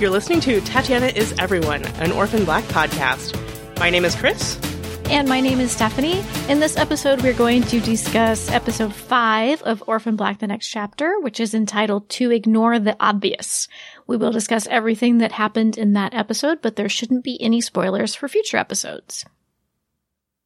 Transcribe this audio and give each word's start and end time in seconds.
You're 0.00 0.10
listening 0.10 0.38
to 0.42 0.60
Tatiana 0.60 1.06
is 1.06 1.34
Everyone, 1.40 1.84
an 1.96 2.12
Orphan 2.12 2.44
Black 2.44 2.62
podcast. 2.66 3.34
My 3.80 3.90
name 3.90 4.04
is 4.04 4.14
Kris. 4.14 4.56
And 5.06 5.28
my 5.28 5.40
name 5.40 5.58
is 5.58 5.72
Stephanie. 5.72 6.22
In 6.48 6.60
this 6.60 6.76
episode, 6.76 7.20
we're 7.20 7.32
going 7.32 7.64
to 7.64 7.80
discuss 7.80 8.48
episode 8.52 8.94
five 8.94 9.60
of 9.62 9.82
Orphan 9.88 10.14
Black 10.14 10.38
The 10.38 10.46
Next 10.46 10.68
Chapter, 10.68 11.18
which 11.18 11.40
is 11.40 11.52
entitled 11.52 12.08
To 12.10 12.30
Ignore 12.30 12.78
the 12.78 12.96
Obvious. 13.00 13.66
We 14.06 14.16
will 14.16 14.30
discuss 14.30 14.68
everything 14.68 15.18
that 15.18 15.32
happened 15.32 15.76
in 15.76 15.94
that 15.94 16.14
episode, 16.14 16.62
but 16.62 16.76
there 16.76 16.88
shouldn't 16.88 17.24
be 17.24 17.42
any 17.42 17.60
spoilers 17.60 18.14
for 18.14 18.28
future 18.28 18.56
episodes. 18.56 19.24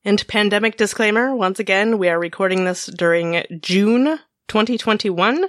And 0.03 0.27
pandemic 0.29 0.79
disclaimer 0.79 1.37
once 1.37 1.59
again, 1.59 1.99
we 1.99 2.09
are 2.09 2.19
recording 2.19 2.65
this 2.65 2.87
during 2.87 3.45
June 3.61 4.19
2021. 4.49 5.45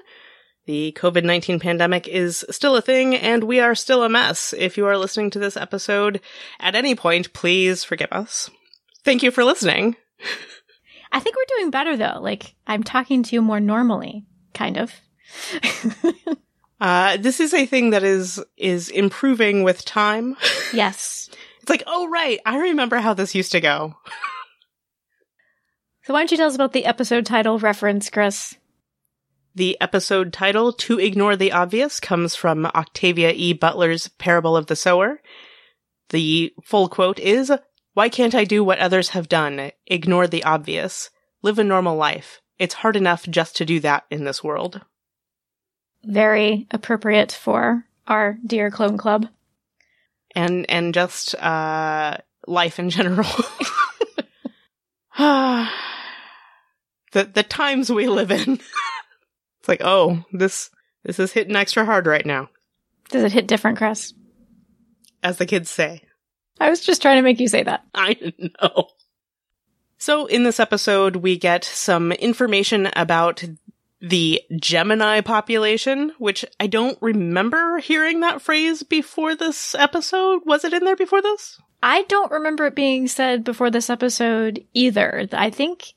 The 0.65 0.93
COVID 0.97 1.25
19 1.25 1.59
pandemic 1.59 2.07
is 2.07 2.45
still 2.49 2.77
a 2.77 2.81
thing, 2.81 3.15
and 3.15 3.43
we 3.43 3.59
are 3.59 3.75
still 3.75 4.03
a 4.03 4.09
mess. 4.09 4.53
If 4.57 4.77
you 4.77 4.85
are 4.85 4.97
listening 4.97 5.29
to 5.31 5.39
this 5.39 5.57
episode 5.57 6.21
at 6.59 6.75
any 6.75 6.95
point, 6.95 7.33
please 7.33 7.83
forgive 7.83 8.11
us. 8.11 8.49
Thank 9.03 9.23
you 9.23 9.31
for 9.31 9.43
listening. 9.43 9.97
I 11.11 11.19
think 11.19 11.35
we're 11.35 11.57
doing 11.57 11.69
better 11.69 11.97
though. 11.97 12.19
Like, 12.21 12.55
I'm 12.65 12.83
talking 12.83 13.23
to 13.23 13.35
you 13.35 13.41
more 13.41 13.59
normally, 13.59 14.25
kind 14.53 14.77
of. 14.77 14.93
uh, 16.81 17.17
this 17.17 17.41
is 17.41 17.53
a 17.53 17.65
thing 17.65 17.89
that 17.89 18.03
is, 18.03 18.41
is 18.55 18.89
improving 18.89 19.63
with 19.63 19.85
time. 19.85 20.37
Yes. 20.73 21.29
it's 21.61 21.69
like, 21.69 21.83
oh, 21.85 22.09
right. 22.09 22.39
I 22.47 22.57
remember 22.57 22.97
how 22.97 23.13
this 23.13 23.35
used 23.35 23.51
to 23.51 23.61
go. 23.61 23.95
so 26.03 26.13
why 26.13 26.21
don't 26.21 26.31
you 26.31 26.37
tell 26.37 26.47
us 26.47 26.55
about 26.55 26.73
the 26.73 26.85
episode 26.85 27.27
title 27.27 27.59
reference, 27.59 28.09
Kris? 28.09 28.55
The 29.55 29.79
episode 29.79 30.33
title, 30.33 30.73
To 30.73 30.99
Ignore 30.99 31.35
the 31.35 31.51
Obvious, 31.51 31.99
comes 31.99 32.35
from 32.35 32.65
Octavia 32.65 33.31
E. 33.35 33.53
Butler's 33.53 34.07
Parable 34.07 34.57
of 34.57 34.65
the 34.65 34.75
Sower. 34.75 35.21
The 36.09 36.51
full 36.63 36.89
quote 36.89 37.19
is, 37.19 37.51
why 37.93 38.09
can't 38.09 38.33
I 38.33 38.45
do 38.45 38.63
what 38.63 38.79
others 38.79 39.09
have 39.09 39.29
done? 39.29 39.71
Ignore 39.85 40.25
the 40.25 40.43
obvious. 40.43 41.11
Live 41.43 41.59
a 41.59 41.63
normal 41.63 41.95
life. 41.95 42.41
It's 42.57 42.73
hard 42.73 42.95
enough 42.95 43.27
just 43.27 43.55
to 43.57 43.65
do 43.65 43.79
that 43.81 44.05
in 44.09 44.23
this 44.23 44.43
world. 44.43 44.81
Very 46.03 46.65
appropriate 46.71 47.31
for 47.31 47.85
our 48.07 48.39
dear 48.43 48.71
clone 48.71 48.97
club. 48.97 49.27
And 50.35 50.67
and 50.67 50.95
just 50.95 51.35
uh 51.35 52.17
life 52.47 52.79
in 52.79 52.89
general. 52.89 53.29
the 57.13 57.23
the 57.23 57.43
times 57.47 57.91
we 57.91 58.07
live 58.07 58.31
in. 58.31 58.59
it's 59.63 59.69
like, 59.69 59.81
oh, 59.81 60.25
this 60.33 60.69
this 61.05 61.19
is 61.19 61.31
hitting 61.31 61.55
extra 61.55 61.85
hard 61.85 62.05
right 62.05 62.25
now. 62.25 62.49
Does 63.07 63.23
it 63.23 63.31
hit 63.31 63.47
different, 63.47 63.77
Kris? 63.77 64.13
As 65.23 65.37
the 65.37 65.45
kids 65.45 65.69
say. 65.69 66.01
I 66.59 66.69
was 66.69 66.81
just 66.81 67.01
trying 67.01 67.15
to 67.15 67.21
make 67.21 67.39
you 67.39 67.47
say 67.47 67.63
that. 67.63 67.85
I 67.95 68.33
know. 68.39 68.89
So 69.97 70.25
in 70.25 70.43
this 70.43 70.59
episode, 70.59 71.15
we 71.15 71.37
get 71.37 71.63
some 71.63 72.11
information 72.11 72.89
about 72.93 73.45
the 74.01 74.41
Gemini 74.59 75.21
population, 75.21 76.11
which 76.17 76.43
I 76.59 76.67
don't 76.67 76.97
remember 77.01 77.77
hearing 77.77 78.19
that 78.19 78.41
phrase 78.41 78.83
before 78.83 79.33
this 79.33 79.75
episode. 79.75 80.41
Was 80.45 80.65
it 80.65 80.73
in 80.73 80.83
there 80.83 80.97
before 80.97 81.21
this? 81.21 81.57
I 81.81 82.01
don't 82.03 82.33
remember 82.33 82.65
it 82.65 82.75
being 82.75 83.07
said 83.07 83.45
before 83.45 83.71
this 83.71 83.89
episode 83.89 84.65
either. 84.73 85.25
I 85.31 85.51
think 85.51 85.93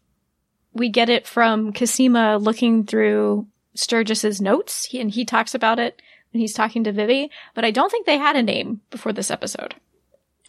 we 0.72 0.88
get 0.88 1.08
it 1.08 1.26
from 1.26 1.72
Cosima 1.72 2.38
looking 2.38 2.86
through 2.86 3.48
Sturgis's 3.76 4.40
notes, 4.40 4.86
he, 4.86 5.00
and 5.00 5.10
he 5.10 5.24
talks 5.24 5.54
about 5.54 5.78
it 5.78 6.00
when 6.32 6.40
he's 6.40 6.52
talking 6.52 6.84
to 6.84 6.92
Vivi, 6.92 7.30
but 7.54 7.64
I 7.64 7.70
don't 7.70 7.90
think 7.90 8.06
they 8.06 8.18
had 8.18 8.36
a 8.36 8.42
name 8.42 8.80
before 8.90 9.12
this 9.12 9.30
episode. 9.30 9.74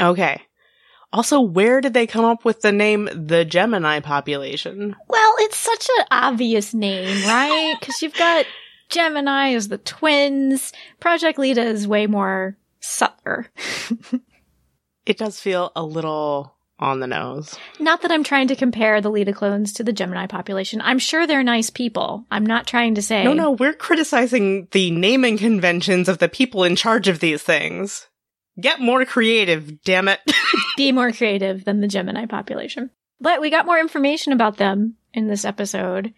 Okay. 0.02 0.42
Also, 1.14 1.40
where 1.40 1.80
did 1.80 1.94
they 1.94 2.06
come 2.06 2.26
up 2.26 2.44
with 2.44 2.62
the 2.62 2.72
name 2.72 3.10
the 3.14 3.46
Gemini 3.46 4.02
population? 4.02 4.96
Well, 5.08 5.34
it's 5.40 5.58
such 5.58 5.88
an 5.98 6.06
obvious 6.12 6.74
name, 6.74 7.26
right? 7.26 7.76
Because 7.80 8.02
you've 8.02 8.18
got 8.18 8.46
Gemini 8.90 9.54
as 9.54 9.70
the 9.70 9.78
twins. 9.78 10.74
Project 11.00 11.40
Leda 11.40 11.64
is 11.64 11.88
way 11.88 12.08
more 12.08 12.58
subtler. 12.82 13.48
it 15.06 15.18
does 15.18 15.40
feel 15.40 15.72
a 15.76 15.84
little 15.84 16.57
on 16.80 17.00
the 17.00 17.08
nose. 17.08 17.58
Not 17.80 18.02
that 18.02 18.12
I'm 18.12 18.24
trying 18.24 18.48
to 18.50 18.56
compare 18.56 19.02
the 19.02 19.10
Leda 19.10 19.34
clones 19.34 19.74
to 19.74 19.84
the 19.84 19.94
Gemini 19.94 20.28
population. 20.28 20.82
I'm 20.82 21.00
sure 21.00 21.26
they're 21.26 21.44
nice 21.44 21.70
people. 21.70 22.26
I'm 22.30 22.46
not 22.46 22.68
trying 22.68 22.96
to 22.96 23.02
say. 23.02 23.24
No, 23.24 23.34
no, 23.34 23.52
we're 23.52 23.74
criticizing 23.74 24.68
the 24.72 24.92
naming 24.92 25.38
conventions 25.38 26.08
of 26.08 26.20
the 26.20 26.30
people 26.30 26.64
in 26.64 26.76
charge 26.76 27.08
of 27.08 27.20
these 27.20 27.42
things. 27.42 28.08
Get 28.60 28.80
more 28.80 29.06
creative, 29.06 29.84
damn 29.84 30.08
it. 30.08 30.20
Be 30.78 30.92
more 30.92 31.12
creative 31.12 31.66
than 31.66 31.82
the 31.82 31.88
Gemini 31.88 32.26
population. 32.26 32.92
But 33.20 33.42
we 33.42 33.50
got 33.50 33.66
more 33.66 33.80
information 33.80 34.34
about 34.34 34.58
them 34.58 34.96
in 35.14 35.28
this 35.28 35.46
episode. 35.46 36.14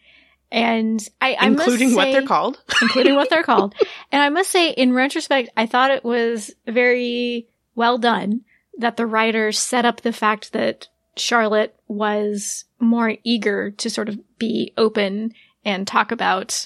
And 0.51 1.05
I, 1.21 1.35
I 1.35 1.47
including 1.47 1.89
say, 1.89 1.95
what 1.95 2.11
they're 2.11 2.25
called, 2.25 2.61
including 2.81 3.15
what 3.15 3.29
they're 3.29 3.43
called. 3.43 3.75
And 4.11 4.21
I 4.21 4.29
must 4.29 4.49
say, 4.49 4.71
in 4.71 4.93
retrospect, 4.93 5.49
I 5.55 5.67
thought 5.67 5.91
it 5.91 6.03
was 6.03 6.51
very 6.65 7.47
well 7.75 7.97
done 7.97 8.41
that 8.79 8.97
the 8.97 9.05
writer 9.05 9.51
set 9.51 9.85
up 9.85 10.01
the 10.01 10.13
fact 10.13 10.53
that 10.53 10.87
Charlotte 11.15 11.75
was 11.87 12.65
more 12.79 13.17
eager 13.23 13.71
to 13.71 13.89
sort 13.89 14.09
of 14.09 14.17
be 14.39 14.73
open 14.77 15.33
and 15.65 15.85
talk 15.85 16.11
about 16.11 16.65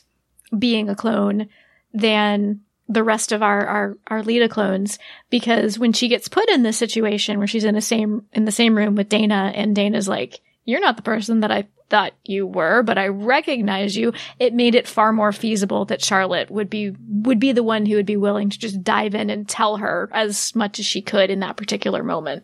being 0.57 0.89
a 0.89 0.95
clone 0.95 1.49
than 1.93 2.61
the 2.87 3.03
rest 3.03 3.31
of 3.31 3.41
our, 3.41 3.65
our, 3.65 3.97
our 4.07 4.23
Leda 4.23 4.47
clones. 4.47 4.99
Because 5.29 5.79
when 5.79 5.91
she 5.91 6.07
gets 6.07 6.27
put 6.27 6.49
in 6.49 6.63
this 6.63 6.77
situation 6.77 7.39
where 7.39 7.47
she's 7.47 7.63
in 7.63 7.75
the 7.75 7.81
same, 7.81 8.25
in 8.31 8.45
the 8.45 8.51
same 8.51 8.77
room 8.77 8.95
with 8.95 9.09
Dana 9.09 9.51
and 9.55 9.75
Dana's 9.75 10.07
like, 10.07 10.41
you're 10.65 10.81
not 10.81 10.95
the 10.95 11.03
person 11.03 11.41
that 11.41 11.51
I 11.51 11.67
thought 11.89 12.13
you 12.23 12.47
were, 12.47 12.81
but 12.83 12.97
I 12.97 13.07
recognize 13.07 13.95
you. 13.95 14.13
It 14.39 14.53
made 14.53 14.75
it 14.75 14.87
far 14.87 15.13
more 15.13 15.31
feasible 15.31 15.85
that 15.85 16.03
Charlotte 16.03 16.49
would 16.49 16.69
be, 16.69 16.95
would 17.07 17.39
be 17.39 17.51
the 17.51 17.63
one 17.63 17.85
who 17.85 17.95
would 17.95 18.05
be 18.05 18.17
willing 18.17 18.49
to 18.49 18.57
just 18.57 18.83
dive 18.83 19.13
in 19.13 19.29
and 19.29 19.47
tell 19.47 19.77
her 19.77 20.09
as 20.11 20.55
much 20.55 20.79
as 20.79 20.85
she 20.85 21.01
could 21.01 21.29
in 21.29 21.41
that 21.41 21.57
particular 21.57 22.03
moment. 22.03 22.43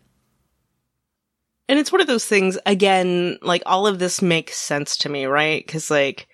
And 1.68 1.80
it's 1.80 1.92
one 1.92 2.02
of 2.02 2.08
those 2.08 2.26
things, 2.26 2.58
again, 2.66 3.38
like 3.42 3.64
all 3.66 3.88
of 3.88 4.00
this 4.00 4.22
makes 4.22 4.58
sense 4.58 4.98
to 4.98 5.10
me, 5.10 5.26
right? 5.26 5.66
Cause 5.68 5.90
like, 5.92 6.28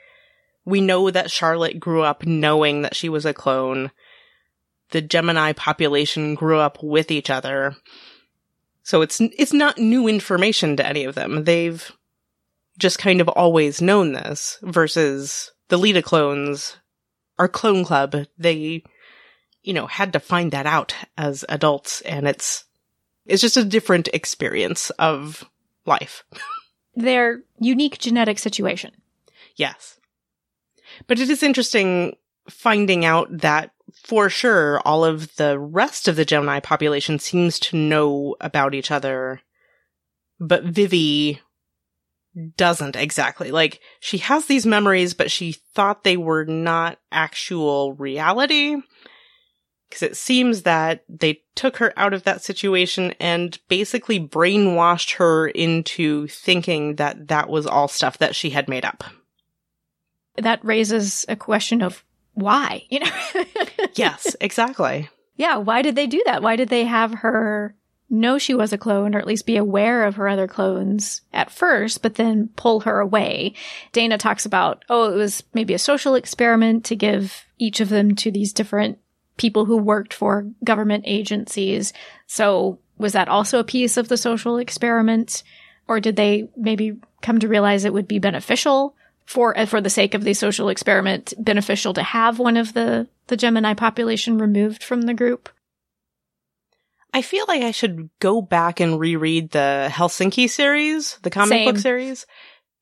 we 0.66 0.82
know 0.82 1.12
that 1.12 1.30
Charlotte 1.30 1.80
grew 1.80 2.02
up 2.02 2.26
knowing 2.26 2.82
that 2.82 2.96
she 2.96 3.08
was 3.08 3.26
a 3.26 3.34
clone. 3.34 3.92
The 4.92 5.02
Gemini 5.02 5.54
population 5.54 6.36
grew 6.36 6.60
up 6.60 6.82
with 6.82 7.12
each 7.12 7.30
other. 7.30 7.76
So 8.86 9.02
it's, 9.02 9.20
it's 9.20 9.52
not 9.52 9.80
new 9.80 10.08
information 10.08 10.78
to 10.78 10.86
any 10.86 11.06
of 11.06 11.16
them. 11.16 11.44
They've 11.44 11.92
just 12.78 13.00
kind 13.00 13.20
of 13.20 13.28
always 13.28 13.82
known 13.82 14.14
this 14.14 14.60
versus 14.62 15.52
the 15.70 15.78
Leda 15.78 16.04
clones, 16.04 16.78
our 17.40 17.48
clone 17.48 17.84
club. 17.84 18.16
They, 18.38 18.84
you 19.64 19.74
know, 19.74 19.88
had 19.88 20.14
to 20.14 20.20
find 20.20 20.52
that 20.52 20.68
out 20.68 20.96
as 21.18 21.44
adults 21.50 22.02
and 22.02 22.28
it's, 22.28 22.66
it's 23.26 23.42
just 23.42 23.58
a 23.58 23.66
different 23.66 24.08
experience 24.14 24.92
of 24.92 25.50
life. 25.88 26.24
Their 26.96 27.42
unique 27.60 27.98
genetic 27.98 28.38
situation. 28.38 28.92
Yes. 29.56 30.00
But 31.08 31.20
it 31.20 31.32
is 31.32 31.42
interesting 31.42 32.18
finding 32.48 33.04
out 33.04 33.36
that 33.40 33.72
for 33.94 34.30
sure 34.30 34.80
all 34.80 35.06
of 35.06 35.36
the 35.36 35.60
rest 35.60 36.08
of 36.08 36.16
the 36.16 36.26
Gemini 36.26 36.60
population 36.60 37.20
seems 37.20 37.60
to 37.60 37.78
know 37.78 38.36
about 38.42 38.74
each 38.74 38.92
other, 38.92 39.42
but 40.40 40.64
Vivi 40.64 41.42
doesn't 42.58 42.96
exactly. 42.96 43.52
Like, 43.52 43.80
she 44.00 44.18
has 44.20 44.46
these 44.46 44.66
memories, 44.66 45.14
but 45.14 45.32
she 45.32 45.54
thought 45.54 46.04
they 46.04 46.18
were 46.18 46.46
not 46.46 47.00
actual 47.12 47.94
reality. 47.94 48.76
Because 49.90 50.04
it 50.04 50.18
seems 50.18 50.64
that 50.64 51.06
they 51.08 51.44
took 51.54 51.78
her 51.78 51.94
out 51.96 52.14
of 52.14 52.24
that 52.24 52.44
situation 52.44 53.14
and 53.20 53.58
basically 53.70 54.20
brainwashed 54.20 55.16
her 55.18 55.48
into 55.48 56.28
thinking 56.28 56.96
that 56.96 57.28
that 57.28 57.50
was 57.50 57.68
all 57.68 57.88
stuff 57.88 58.18
that 58.18 58.36
she 58.36 58.50
had 58.50 58.68
made 58.68 58.84
up 58.84 59.04
that 60.38 60.64
raises 60.64 61.26
a 61.28 61.36
question 61.36 61.82
of 61.82 62.04
why, 62.36 62.84
you 62.90 63.00
know? 63.00 63.12
yes, 63.96 64.36
exactly. 64.40 65.10
Yeah. 65.38 65.58
Why 65.58 65.82
did 65.82 65.96
they 65.96 66.08
do 66.08 66.22
that? 66.26 66.44
Why 66.44 66.56
did 66.56 66.70
they 66.70 66.86
have 66.86 67.14
her 67.16 67.76
know 68.10 68.38
she 68.38 68.54
was 68.54 68.72
a 68.72 68.78
clone 68.78 69.16
or 69.16 69.20
at 69.20 69.28
least 69.28 69.46
be 69.46 69.58
aware 69.58 70.04
of 70.04 70.16
her 70.16 70.30
other 70.30 70.48
clones 70.48 71.22
at 71.34 71.52
first, 71.52 72.02
but 72.02 72.16
then 72.16 72.50
pull 72.56 72.82
her 72.82 73.00
away? 73.00 73.54
Dana 73.92 74.18
talks 74.18 74.46
about, 74.46 74.86
oh, 74.90 75.12
it 75.12 75.16
was 75.16 75.44
maybe 75.54 75.74
a 75.74 75.80
social 75.80 76.16
experiment 76.16 76.86
to 76.86 76.96
give 76.96 77.46
each 77.58 77.80
of 77.80 77.90
them 77.90 78.16
to 78.16 78.32
these 78.32 78.54
different 78.54 79.00
people 79.38 79.66
who 79.66 79.78
worked 79.78 80.14
for 80.14 80.48
government 80.64 81.04
agencies. 81.08 81.94
So 82.28 82.80
was 82.98 83.14
that 83.14 83.28
also 83.28 83.60
a 83.60 83.66
piece 83.66 83.98
of 83.98 84.08
the 84.08 84.18
social 84.18 84.58
experiment? 84.58 85.44
Or 85.88 86.00
did 86.00 86.16
they 86.16 86.50
maybe 86.56 87.00
come 87.22 87.40
to 87.40 87.48
realize 87.48 87.86
it 87.86 87.94
would 87.94 88.08
be 88.08 88.20
beneficial 88.20 88.96
for 89.26 89.58
uh, 89.58 89.66
for 89.66 89.82
the 89.82 89.90
sake 89.90 90.14
of 90.14 90.24
the 90.24 90.34
social 90.34 90.70
experiment 90.70 91.34
beneficial 91.38 91.94
to 91.94 92.04
have 92.04 92.40
one 92.40 92.58
of 92.58 92.74
the 92.74 93.08
the 93.28 93.38
Gemini 93.38 93.74
population 93.74 94.38
removed 94.38 94.84
from 94.84 95.04
the 95.04 95.14
group. 95.14 95.50
I 97.14 97.22
feel 97.22 97.46
like 97.48 97.64
I 97.64 97.72
should 97.72 98.10
go 98.20 98.42
back 98.42 98.80
and 98.80 99.00
reread 99.00 99.52
the 99.52 99.90
Helsinki 99.92 100.50
series, 100.50 101.18
the 101.24 101.30
comic 101.30 101.50
Same. 101.50 101.66
book 101.66 101.78
series, 101.78 102.26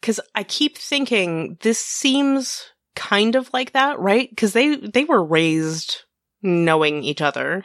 because 0.02 0.20
I 0.34 0.44
keep 0.44 0.78
thinking 0.78 1.58
this 1.62 1.80
seems 1.80 2.72
kind 2.96 3.36
of 3.36 3.52
like 3.54 3.74
that, 3.74 4.00
right? 4.00 4.30
Because 4.30 4.54
they 4.54 4.76
they 4.76 5.06
were 5.06 5.24
raised 5.24 6.04
knowing 6.42 7.04
each 7.04 7.22
other, 7.22 7.64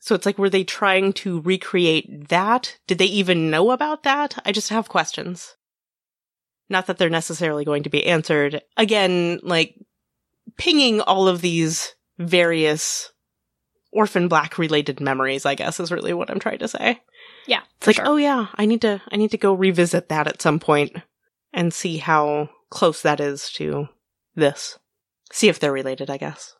so 0.00 0.14
it's 0.14 0.26
like 0.26 0.38
were 0.38 0.50
they 0.50 0.64
trying 0.64 1.12
to 1.14 1.40
recreate 1.40 2.28
that? 2.28 2.78
Did 2.86 2.98
they 2.98 3.06
even 3.06 3.50
know 3.50 3.70
about 3.70 4.02
that? 4.04 4.40
I 4.44 4.52
just 4.52 4.70
have 4.70 4.88
questions. 4.88 5.56
Not 6.68 6.86
that 6.86 6.98
they're 6.98 7.10
necessarily 7.10 7.64
going 7.64 7.84
to 7.84 7.90
be 7.90 8.06
answered. 8.06 8.62
Again, 8.76 9.40
like 9.42 9.74
pinging 10.56 11.00
all 11.00 11.28
of 11.28 11.40
these 11.40 11.94
various 12.18 13.10
orphan 13.92 14.28
black 14.28 14.58
related 14.58 15.00
memories, 15.00 15.46
I 15.46 15.54
guess 15.54 15.80
is 15.80 15.92
really 15.92 16.12
what 16.12 16.30
I'm 16.30 16.40
trying 16.40 16.58
to 16.58 16.68
say. 16.68 17.00
Yeah, 17.46 17.60
It's 17.78 17.86
like, 17.86 18.00
oh 18.02 18.16
yeah, 18.16 18.48
I 18.54 18.66
need 18.66 18.82
to 18.82 19.00
I 19.10 19.16
need 19.16 19.30
to 19.30 19.38
go 19.38 19.54
revisit 19.54 20.10
that 20.10 20.26
at 20.26 20.42
some 20.42 20.60
point 20.60 20.96
and 21.52 21.72
see 21.72 21.96
how 21.96 22.50
close 22.68 23.02
that 23.02 23.20
is 23.20 23.50
to 23.52 23.88
this. 24.34 24.78
See 25.32 25.48
if 25.48 25.58
they're 25.58 25.72
related, 25.72 26.10
I 26.10 26.18
guess. 26.18 26.54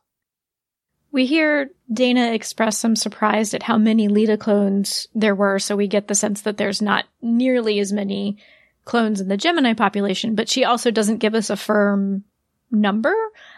We 1.11 1.25
hear 1.25 1.71
Dana 1.93 2.33
express 2.33 2.77
some 2.77 2.95
surprise 2.95 3.55
at 3.55 3.63
how 3.63 3.79
many 3.79 4.09
Leda 4.09 4.37
clones 4.37 5.09
there 5.15 5.35
were, 5.35 5.59
so 5.59 5.75
we 5.75 5.89
get 5.89 6.09
the 6.09 6.15
sense 6.15 6.43
that 6.43 6.59
there's 6.59 6.83
not 6.83 7.07
nearly 7.23 7.79
as 7.81 7.93
many 7.93 8.39
clones 8.89 9.21
in 9.21 9.29
the 9.29 9.37
Gemini 9.37 9.75
population, 9.75 10.35
but 10.35 10.49
she 10.49 10.65
also 10.65 10.91
doesn't 10.91 11.19
give 11.19 11.35
us 11.35 11.51
a 11.51 11.57
firm 11.57 12.25
number. 12.71 13.15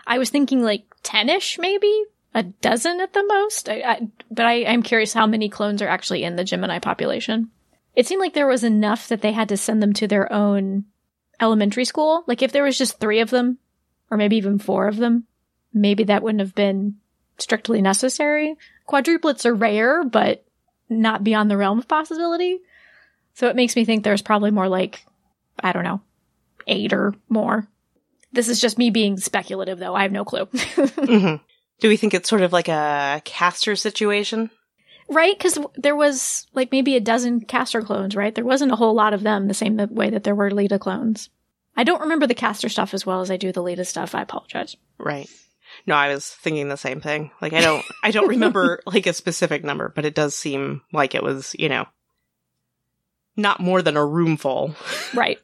I 0.07 0.19
was 0.19 0.29
thinking 0.29 0.63
like 0.63 0.85
10ish, 1.05 1.59
maybe 1.59 2.05
a 2.35 2.43
dozen 2.43 3.01
at 3.01 3.13
the 3.13 3.25
most. 3.25 3.69
I, 3.69 3.81
I, 3.81 4.09
but 4.31 4.45
I, 4.45 4.65
I'm 4.65 4.83
curious 4.83 5.15
how 5.15 5.27
many 5.27 5.49
clones 5.49 5.81
are 5.81 5.89
actually 5.89 6.25
in 6.25 6.37
the 6.37 6.45
Gemini 6.45 6.81
population. 6.81 7.51
It 7.95 8.07
seemed 8.07 8.21
like 8.21 8.35
there 8.35 8.47
was 8.47 8.65
enough 8.65 9.09
that 9.09 9.23
they 9.23 9.33
had 9.33 9.49
to 9.49 9.57
send 9.57 9.83
them 9.83 9.93
to 9.95 10.07
their 10.07 10.31
own 10.33 10.85
elementary 11.41 11.85
school. 11.85 12.25
Like 12.27 12.43
if 12.43 12.53
there 12.53 12.65
was 12.65 12.77
just 12.77 13.01
three 13.01 13.21
of 13.21 13.31
them, 13.31 13.59
or 14.11 14.17
maybe 14.17 14.37
even 14.37 14.59
four 14.59 14.89
of 14.89 14.97
them, 14.97 15.25
maybe 15.73 16.05
that 16.05 16.23
wouldn't 16.23 16.41
have 16.41 16.55
been 16.55 16.97
strictly 17.39 17.81
necessary. 17.81 18.57
Quadruplets 18.89 19.47
are 19.47 19.55
rare, 19.55 20.05
but 20.05 20.45
not 20.89 21.23
beyond 21.23 21.51
the 21.51 21.57
realm 21.57 21.79
of 21.79 21.89
possibility. 21.89 22.59
So 23.35 23.49
it 23.49 23.57
makes 23.57 23.77
me 23.77 23.85
think 23.85 24.03
there's 24.03 24.23
probably 24.23 24.51
more 24.51 24.69
like, 24.69 25.05
I 25.63 25.73
don't 25.73 25.85
know, 25.85 26.01
eight 26.67 26.93
or 26.93 27.15
more. 27.29 27.69
This 28.33 28.49
is 28.49 28.61
just 28.61 28.79
me 28.79 28.91
being 28.91 29.17
speculative, 29.17 29.79
though. 29.79 29.95
I 29.95 30.03
have 30.03 30.13
no 30.13 30.25
clue. 30.25 30.45
hmm 30.77 31.37
Do 31.81 31.89
we 31.89 31.97
think 31.97 32.15
it's 32.15 32.29
sort 32.29 32.43
of 32.43 32.53
like 32.53 32.69
a 32.69 33.23
Castor 33.25 33.77
situation? 33.77 34.51
right? 35.11 35.37
Because 35.37 35.59
there 35.77 35.97
was 35.97 36.47
like 36.55 36.71
maybe 36.73 36.97
a 36.97 37.01
dozen 37.01 37.41
Castor 37.41 37.83
clones, 37.83 38.15
right? 38.17 38.35
There 38.35 38.45
wasn't 38.45 38.73
a 38.73 38.77
whole 38.77 38.95
lot 38.95 39.13
of 39.13 39.23
them 39.23 39.49
the 39.49 39.55
same 39.55 39.77
way 39.91 40.11
that 40.11 40.23
there 40.25 40.35
were 40.35 40.51
Leda 40.51 40.79
clones. 40.79 41.29
I 41.77 41.85
don't 41.85 42.03
remember 42.03 42.27
the 42.27 42.35
Castor 42.35 42.69
stuff 42.69 42.95
as 42.95 43.05
well 43.05 43.21
as 43.21 43.31
I 43.31 43.37
do 43.37 43.53
the 43.53 43.63
Leda 43.63 43.85
stuff. 43.85 44.15
I 44.15 44.23
apologize. 44.23 44.77
Right. 44.99 45.29
No, 45.87 45.95
I 45.95 46.13
was 46.13 46.27
thinking 46.29 46.69
the 46.69 46.77
same 46.77 47.01
thing. 47.01 47.31
Like 47.41 47.53
I 47.53 47.61
don't 47.61 47.85
I 48.03 48.11
don't 48.11 48.29
remember 48.29 48.83
like 48.87 49.07
a 49.07 49.13
specific 49.13 49.65
number, 49.65 49.93
but 49.95 50.05
it 50.05 50.15
does 50.15 50.35
seem 50.35 50.83
like 50.93 51.15
it 51.15 51.23
was, 51.23 51.55
you 51.59 51.69
know, 51.69 51.87
not 53.37 53.61
more 53.61 53.83
than 53.83 53.97
a 53.97 54.05
roomful. 54.05 54.75
Right. 55.15 55.39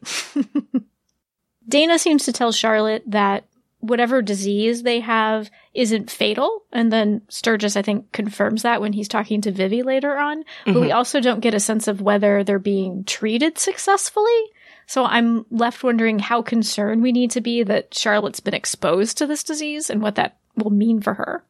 Dana 1.68 1.98
seems 1.98 2.24
to 2.24 2.32
tell 2.32 2.52
Charlotte 2.52 3.02
that 3.08 3.48
whatever 3.80 4.22
disease 4.22 4.82
they 4.82 5.00
have 5.00 5.50
isn't 5.74 6.10
fatal. 6.10 6.62
And 6.72 6.92
then 6.92 7.22
Sturgis, 7.28 7.76
I 7.76 7.82
think, 7.82 8.12
confirms 8.12 8.62
that 8.62 8.80
when 8.80 8.92
he's 8.92 9.08
talking 9.08 9.40
to 9.42 9.50
Vivi 9.50 9.82
later 9.82 10.16
on. 10.16 10.44
But 10.64 10.76
we 10.76 10.80
mm-hmm. 10.82 10.96
also 10.96 11.20
don't 11.20 11.40
get 11.40 11.54
a 11.54 11.60
sense 11.60 11.88
of 11.88 12.00
whether 12.00 12.44
they're 12.44 12.58
being 12.58 13.04
treated 13.04 13.58
successfully. 13.58 14.40
So 14.86 15.04
I'm 15.04 15.44
left 15.50 15.82
wondering 15.82 16.20
how 16.20 16.42
concerned 16.42 17.02
we 17.02 17.12
need 17.12 17.32
to 17.32 17.40
be 17.40 17.64
that 17.64 17.94
Charlotte's 17.94 18.40
been 18.40 18.54
exposed 18.54 19.18
to 19.18 19.26
this 19.26 19.42
disease 19.42 19.90
and 19.90 20.00
what 20.00 20.14
that 20.14 20.38
will 20.54 20.70
mean 20.70 21.00
for 21.00 21.14
her. 21.14 21.44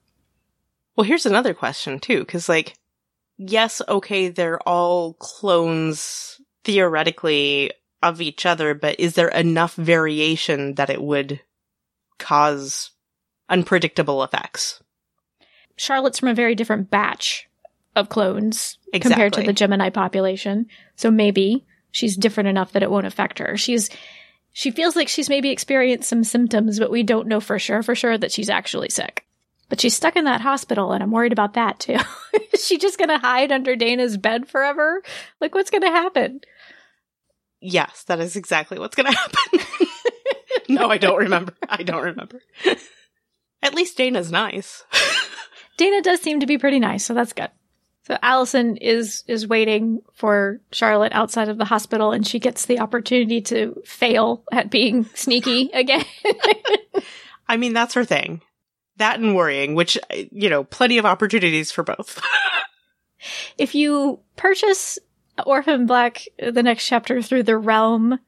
Well, 0.97 1.05
here's 1.05 1.27
another 1.27 1.53
question 1.53 2.01
too, 2.01 2.21
because 2.21 2.49
like, 2.49 2.75
yes, 3.39 3.83
okay, 3.89 4.29
they're 4.29 4.61
all 4.61 5.15
clones 5.15 6.41
theoretically 6.65 7.73
of 8.03 8.21
each 8.21 8.47
other, 8.47 8.75
but 8.75 9.01
is 9.01 9.15
there 9.15 9.29
enough 9.29 9.75
variation 9.75 10.75
that 10.75 10.91
it 10.91 11.03
would 11.03 11.41
cause 12.19 12.91
unpredictable 13.49 14.23
effects? 14.23 14.83
Charlotte's 15.77 16.19
from 16.19 16.29
a 16.29 16.35
very 16.35 16.55
different 16.55 16.91
batch 16.91 17.49
of 17.95 18.09
clones 18.09 18.79
compared 18.93 19.33
to 19.35 19.43
the 19.43 19.53
Gemini 19.53 19.91
population. 19.91 20.67
So 20.97 21.11
maybe 21.11 21.67
she's 21.91 22.17
different 22.17 22.49
enough 22.49 22.73
that 22.73 22.83
it 22.83 22.91
won't 22.91 23.07
affect 23.07 23.39
her. 23.39 23.57
She's 23.57 23.91
she 24.53 24.71
feels 24.71 24.97
like 24.97 25.09
she's 25.09 25.29
maybe 25.29 25.51
experienced 25.51 26.09
some 26.09 26.25
symptoms, 26.25 26.79
but 26.79 26.91
we 26.91 27.03
don't 27.03 27.29
know 27.29 27.41
for 27.41 27.59
sure 27.59 27.83
for 27.83 27.95
sure 27.95 28.17
that 28.17 28.33
she's 28.33 28.49
actually 28.49 28.89
sick. 28.89 29.26
But 29.69 29.81
she's 29.81 29.97
stuck 29.97 30.17
in 30.17 30.25
that 30.25 30.41
hospital 30.41 30.93
and 30.93 31.03
I'm 31.03 31.11
worried 31.11 31.33
about 31.33 31.55
that 31.55 31.81
too. 31.81 31.99
Is 32.53 32.67
she 32.67 32.79
just 32.79 32.99
gonna 32.99 33.19
hide 33.19 33.51
under 33.51 33.75
Dana's 33.77 34.17
bed 34.17 34.49
forever? 34.49 35.03
Like 35.41 35.55
what's 35.55 35.71
gonna 35.71 35.91
happen? 35.91 36.41
Yes, 37.61 38.05
that 38.05 38.21
is 38.21 38.37
exactly 38.37 38.79
what's 38.79 38.95
going 38.95 39.07
to 39.13 39.19
happen. 39.19 39.67
no, 40.69 40.89
I 40.89 40.99
don't 40.99 41.19
remember. 41.19 41.55
I 41.69 41.83
don't 41.83 42.05
remember. 42.05 42.41
At 43.63 43.75
least 43.75 43.97
Dana's 43.97 44.31
nice. 44.31 44.85
Dana 45.77 46.03
does 46.03 46.21
seem 46.21 46.41
to 46.41 46.47
be 46.47 46.59
pretty 46.59 46.79
nice, 46.79 47.05
so 47.05 47.15
that's 47.15 47.33
good. 47.33 47.51
So 48.07 48.17
Allison 48.23 48.77
is 48.77 49.25
is 49.27 49.49
waiting 49.49 50.01
for 50.15 50.61
Charlotte 50.71 51.13
outside 51.13 51.49
of 51.49 51.59
the 51.59 51.65
hospital 51.65 52.13
and 52.13 52.25
she 52.25 52.39
gets 52.39 52.67
the 52.67 52.79
opportunity 52.79 53.41
to 53.43 53.83
fail 53.85 54.45
at 54.53 54.71
being 54.71 55.07
sneaky 55.15 55.71
again. 55.75 56.05
I 57.49 57.57
mean, 57.57 57.73
that's 57.73 57.95
her 57.95 58.05
thing. 58.05 58.43
That 58.99 59.21
and 59.21 59.35
worrying, 59.35 59.75
which, 59.75 59.99
you 60.31 60.49
know, 60.49 60.65
plenty 60.65 60.99
of 60.99 61.05
opportunities 61.05 61.71
for 61.71 61.83
both. 61.83 62.21
if 63.59 63.75
you 63.75 64.21
purchase 64.37 64.99
Orphan 65.45 65.87
Black 65.87 66.27
the 66.39 66.63
next 66.63 66.87
chapter 66.87 67.21
through 67.21 67.43
the 67.43 67.59
Realm 67.59 68.19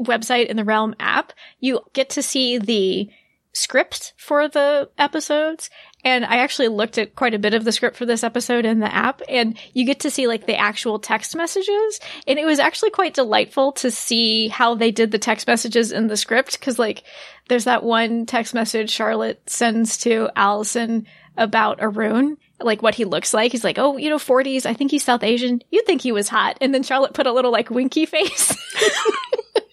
website 0.00 0.48
and 0.48 0.58
the 0.58 0.64
Realm 0.64 0.94
app, 1.00 1.32
you 1.58 1.80
get 1.92 2.10
to 2.10 2.22
see 2.22 2.58
the 2.58 3.10
script 3.52 4.14
for 4.16 4.48
the 4.48 4.88
episodes. 4.98 5.70
And 6.04 6.24
I 6.24 6.36
actually 6.38 6.68
looked 6.68 6.98
at 6.98 7.14
quite 7.14 7.34
a 7.34 7.38
bit 7.38 7.54
of 7.54 7.64
the 7.64 7.72
script 7.72 7.96
for 7.96 8.06
this 8.06 8.24
episode 8.24 8.64
in 8.64 8.80
the 8.80 8.92
app, 8.92 9.20
and 9.28 9.58
you 9.74 9.84
get 9.84 10.00
to 10.00 10.10
see 10.10 10.26
like 10.26 10.46
the 10.46 10.56
actual 10.56 10.98
text 10.98 11.36
messages. 11.36 12.00
And 12.26 12.38
it 12.38 12.46
was 12.46 12.58
actually 12.58 12.90
quite 12.90 13.14
delightful 13.14 13.72
to 13.72 13.90
see 13.90 14.48
how 14.48 14.74
they 14.74 14.90
did 14.90 15.10
the 15.10 15.18
text 15.18 15.46
messages 15.46 15.92
in 15.92 16.06
the 16.06 16.16
script. 16.16 16.60
Cause 16.60 16.78
like 16.78 17.02
there's 17.48 17.64
that 17.64 17.82
one 17.82 18.26
text 18.26 18.54
message 18.54 18.90
Charlotte 18.90 19.42
sends 19.48 19.98
to 19.98 20.30
Allison 20.36 21.06
about 21.36 21.78
Arun, 21.80 22.36
like 22.60 22.82
what 22.82 22.94
he 22.94 23.04
looks 23.04 23.34
like. 23.34 23.52
He's 23.52 23.64
like, 23.64 23.78
oh, 23.78 23.96
you 23.96 24.08
know, 24.08 24.18
40s. 24.18 24.66
I 24.66 24.74
think 24.74 24.90
he's 24.90 25.04
South 25.04 25.22
Asian. 25.22 25.60
You'd 25.70 25.86
think 25.86 26.02
he 26.02 26.12
was 26.12 26.28
hot. 26.28 26.58
And 26.60 26.72
then 26.72 26.82
Charlotte 26.82 27.14
put 27.14 27.26
a 27.26 27.32
little 27.32 27.52
like 27.52 27.70
winky 27.70 28.06
face. 28.06 28.56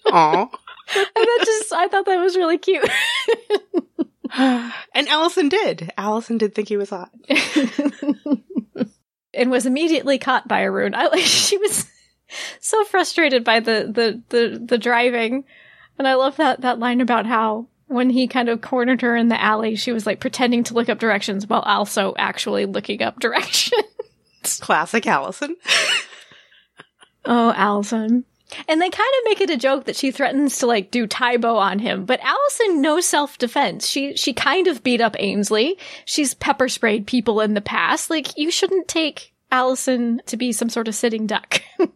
Aw. 0.12 0.42
and 0.42 1.08
that 1.16 1.42
just, 1.46 1.74
I 1.74 1.88
thought 1.88 2.06
that 2.06 2.20
was 2.20 2.36
really 2.36 2.58
cute. 2.58 2.90
and 4.34 5.08
Allison 5.08 5.50
did. 5.50 5.92
Allison 5.98 6.38
did 6.38 6.56
think 6.56 6.70
he 6.70 6.78
was 6.78 6.90
hot. 6.90 7.12
and 9.34 9.52
was 9.52 9.66
immediately 9.66 10.18
caught 10.18 10.48
by 10.48 10.64
Arun. 10.64 10.96
I 10.96 11.08
like, 11.08 11.20
she 11.24 11.58
was 11.58 11.86
so 12.60 12.84
frustrated 12.86 13.44
by 13.44 13.60
the, 13.60 13.92
the, 13.92 14.24
the, 14.30 14.60
the 14.60 14.78
driving. 14.78 15.46
And 15.98 16.08
I 16.08 16.16
love 16.16 16.38
that, 16.38 16.62
that 16.62 16.80
line 16.80 17.02
about 17.02 17.26
how 17.26 17.68
when 17.88 18.10
he 18.10 18.28
kind 18.28 18.50
of 18.50 18.62
cornered 18.62 19.02
her 19.02 19.16
in 19.16 19.30
the 19.30 19.42
alley, 19.42 19.76
she 19.76 19.92
was 19.92 20.06
like 20.06 20.20
pretending 20.20 20.64
to 20.66 20.74
look 20.74 20.90
up 20.90 21.00
directions 21.00 21.48
while 21.48 21.62
also 21.62 22.14
actually 22.18 22.66
looking 22.66 23.02
up 23.02 23.20
directions. 23.20 23.74
Classic 24.60 25.06
Allison. 25.06 25.56
Oh, 27.26 27.52
Allison. 27.56 28.26
And 28.68 28.82
they 28.82 28.90
kind 28.90 29.14
of 29.20 29.26
make 29.26 29.42
it 29.42 29.50
a 29.50 29.58
joke 29.58 29.86
that 29.86 29.96
she 29.96 30.12
threatens 30.12 30.60
to 30.60 30.68
like 30.68 30.90
do 30.90 31.06
Tae 31.06 31.38
Bo 31.38 31.58
on 31.58 31.80
him, 31.80 32.06
but 32.06 32.22
Allison 32.22 32.82
no 32.82 33.02
self-defense. 33.02 33.86
She 33.88 34.16
she 34.16 34.34
kind 34.34 34.68
of 34.68 34.84
beat 34.84 35.02
up 35.02 35.16
Aynsley. 35.18 35.78
She's 36.06 36.34
pepper 36.34 36.70
sprayed 36.70 37.08
people 37.08 37.42
in 37.42 37.54
the 37.56 37.62
past. 37.62 38.10
Like 38.10 38.38
you 38.38 38.50
shouldn't 38.50 38.88
take 38.88 39.34
Allison 39.52 40.22
to 40.28 40.38
be 40.38 40.52
some 40.52 40.70
sort 40.70 40.88
of 40.88 40.96
sitting 40.96 41.28
duck. 41.28 41.62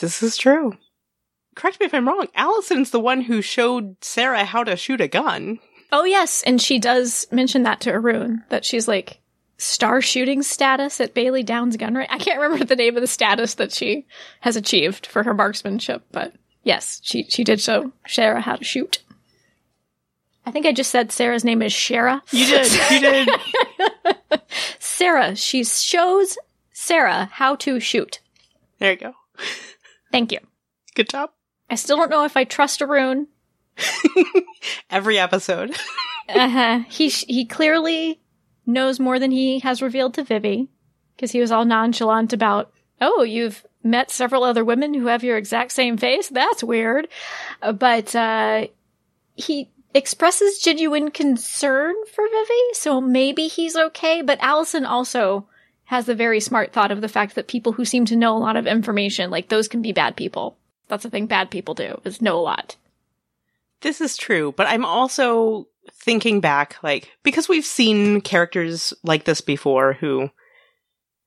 This 0.00 0.22
is 0.22 0.36
true. 0.36 0.74
Correct 1.56 1.80
me 1.80 1.86
if 1.86 1.92
I'm 1.94 2.06
wrong. 2.06 2.28
Allison's 2.36 2.90
the 2.90 3.00
one 3.00 3.22
who 3.22 3.42
showed 3.42 3.96
Sarah 4.00 4.44
how 4.44 4.62
to 4.62 4.76
shoot 4.76 5.00
a 5.00 5.08
gun. 5.08 5.58
oh 5.90 6.04
yes, 6.04 6.44
and 6.44 6.62
she 6.62 6.78
does 6.78 7.26
mention 7.32 7.64
that 7.64 7.80
to 7.80 7.90
Arun 7.90 8.44
that 8.48 8.64
she's 8.64 8.86
like 8.86 9.18
star 9.58 10.00
shooting 10.00 10.42
status 10.42 11.00
at 11.00 11.14
Bailey 11.14 11.42
Downs 11.42 11.76
gun 11.76 11.94
range. 11.94 12.08
I 12.10 12.18
can't 12.18 12.40
remember 12.40 12.64
the 12.64 12.76
name 12.76 12.96
of 12.96 13.00
the 13.00 13.06
status 13.06 13.54
that 13.54 13.72
she 13.72 14.06
has 14.40 14.56
achieved 14.56 15.06
for 15.06 15.22
her 15.24 15.34
marksmanship, 15.34 16.02
but 16.12 16.32
yes, 16.62 17.00
she 17.02 17.24
she 17.24 17.44
did 17.44 17.60
show 17.60 17.92
Sarah 18.06 18.40
how 18.40 18.56
to 18.56 18.64
shoot. 18.64 19.00
I 20.46 20.50
think 20.50 20.64
I 20.64 20.72
just 20.72 20.90
said 20.90 21.12
Sarah's 21.12 21.44
name 21.44 21.60
is 21.60 21.72
Shara. 21.72 22.22
You 22.32 22.46
did. 22.46 22.72
You 22.90 23.00
did. 24.30 24.40
Sarah, 24.78 25.36
she 25.36 25.62
shows 25.64 26.38
Sarah, 26.72 27.28
how 27.32 27.56
to 27.56 27.80
shoot. 27.80 28.20
There 28.78 28.92
you 28.92 28.96
go. 28.98 29.12
Thank 30.10 30.32
you. 30.32 30.38
Good 30.94 31.10
job. 31.10 31.30
I 31.68 31.74
still 31.74 31.96
don't 31.98 32.10
know 32.10 32.24
if 32.24 32.36
I 32.36 32.44
trust 32.44 32.80
Arun. 32.80 33.26
Every 34.90 35.18
episode. 35.18 35.76
Uh-huh. 36.30 36.80
He 36.90 37.08
sh- 37.08 37.24
he 37.26 37.46
clearly 37.46 38.20
knows 38.68 39.00
more 39.00 39.18
than 39.18 39.32
he 39.32 39.58
has 39.60 39.82
revealed 39.82 40.14
to 40.14 40.22
Vivi 40.22 40.68
because 41.16 41.32
he 41.32 41.40
was 41.40 41.50
all 41.50 41.64
nonchalant 41.64 42.32
about, 42.32 42.70
"Oh, 43.00 43.22
you've 43.22 43.66
met 43.82 44.10
several 44.10 44.44
other 44.44 44.64
women 44.64 44.94
who 44.94 45.06
have 45.06 45.24
your 45.24 45.36
exact 45.36 45.72
same 45.72 45.96
face. 45.96 46.28
That's 46.28 46.62
weird." 46.62 47.08
Uh, 47.62 47.72
but 47.72 48.14
uh 48.14 48.68
he 49.34 49.70
expresses 49.94 50.58
genuine 50.58 51.10
concern 51.10 51.94
for 52.12 52.24
Vivi, 52.28 52.74
so 52.74 53.00
maybe 53.00 53.48
he's 53.48 53.76
okay, 53.76 54.22
but 54.22 54.38
Allison 54.40 54.84
also 54.84 55.46
has 55.84 56.04
the 56.04 56.14
very 56.14 56.40
smart 56.40 56.72
thought 56.72 56.90
of 56.90 57.00
the 57.00 57.08
fact 57.08 57.34
that 57.34 57.48
people 57.48 57.72
who 57.72 57.84
seem 57.84 58.04
to 58.04 58.16
know 58.16 58.36
a 58.36 58.38
lot 58.38 58.56
of 58.56 58.66
information, 58.66 59.30
like 59.30 59.48
those 59.48 59.68
can 59.68 59.80
be 59.80 59.92
bad 59.92 60.16
people. 60.16 60.56
That's 60.88 61.02
the 61.02 61.10
thing 61.10 61.26
bad 61.26 61.50
people 61.50 61.74
do, 61.74 62.00
is 62.04 62.20
know 62.20 62.38
a 62.38 62.42
lot. 62.42 62.76
This 63.80 64.00
is 64.00 64.16
true, 64.16 64.52
but 64.56 64.66
I'm 64.66 64.84
also 64.84 65.68
thinking 65.92 66.40
back, 66.40 66.76
like, 66.82 67.10
because 67.22 67.48
we've 67.48 67.64
seen 67.64 68.20
characters 68.20 68.92
like 69.02 69.24
this 69.24 69.40
before 69.40 69.94
who 69.94 70.30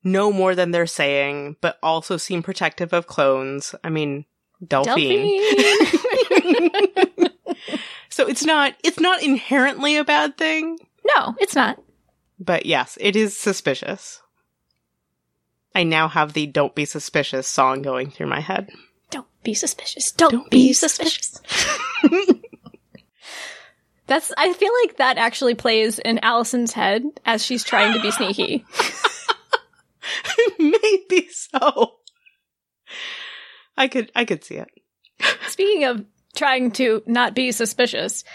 know 0.04 0.32
more 0.32 0.56
than 0.56 0.72
they're 0.72 0.88
saying, 0.88 1.56
but 1.62 1.78
also 1.84 2.18
seem 2.18 2.42
protective 2.44 2.94
of 2.94 3.08
clones. 3.08 3.76
I 3.84 3.90
mean, 3.90 4.26
Delphine. 4.66 5.42
Delphine. 5.58 7.30
so 8.10 8.28
it's 8.28 8.46
not, 8.46 8.76
it's 8.84 9.00
not 9.00 9.24
inherently 9.24 9.98
a 9.98 10.04
bad 10.04 10.38
thing, 10.38 10.78
no, 11.06 11.36
it's 11.40 11.56
not. 11.56 11.82
but 12.40 12.66
yes, 12.66 12.98
it 13.02 13.16
is 13.16 13.38
suspicious. 13.38 14.22
I 15.74 15.84
now 15.84 16.08
have 16.08 16.34
the 16.34 16.48
Don't 16.48 16.76
Be 16.76 16.86
Suspicious 16.86 17.48
song 17.48 17.82
going 17.82 18.12
through 18.12 18.28
my 18.28 18.42
head. 18.42 18.70
Don't 19.10 19.28
be 19.44 19.54
suspicious. 19.54 20.12
Don't, 20.12 20.32
Don't 20.32 20.52
be, 20.52 20.68
be 20.68 20.74
suspicious. 20.74 21.40
That's, 24.12 24.34
I 24.38 24.52
feel 24.52 24.74
like 24.84 24.98
that 24.98 25.18
actually 25.18 25.56
plays 25.56 25.98
in 25.98 26.20
Allison's 26.22 26.74
head 26.74 27.04
as 27.24 27.46
she's 27.46 27.64
trying 27.64 27.94
to 27.94 28.02
be 28.02 28.12
sneaky. 28.12 28.66
Maybe 30.60 31.30
so. 31.30 31.94
I 33.78 33.88
could, 33.88 34.12
I 34.14 34.26
could 34.26 34.44
see 34.44 34.56
it. 34.56 34.68
Speaking 35.48 35.86
of 35.86 36.04
trying 36.36 36.72
to 36.72 37.02
not 37.06 37.34
be 37.34 37.54
suspicious, 37.54 38.26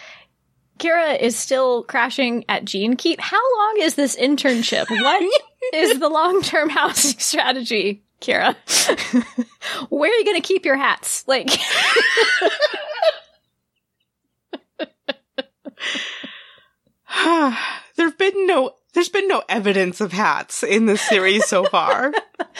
Kira 0.78 1.20
is 1.20 1.36
still 1.36 1.82
crashing 1.82 2.46
at 2.48 2.64
GeneKeep. 2.64 3.20
How 3.20 3.42
long 3.58 3.74
is 3.80 3.96
this 3.96 4.16
internship? 4.16 4.88
What 4.88 5.22
is 5.74 6.00
the 6.00 6.08
long 6.08 6.40
term 6.40 6.70
housing 6.70 7.18
strategy, 7.18 8.02
Kira? 8.22 8.56
Where 9.90 10.10
are 10.10 10.14
you 10.14 10.24
going 10.24 10.40
to 10.40 10.48
keep 10.48 10.64
your 10.64 10.78
hats? 10.78 11.28
Like, 11.28 11.50
there've 17.96 18.18
been 18.18 18.46
no, 18.46 18.74
there's 18.94 19.08
been 19.08 19.28
no 19.28 19.42
evidence 19.48 20.00
of 20.00 20.12
hats 20.12 20.62
in 20.62 20.86
this 20.86 21.00
series 21.00 21.46
so 21.46 21.64
far. 21.64 22.12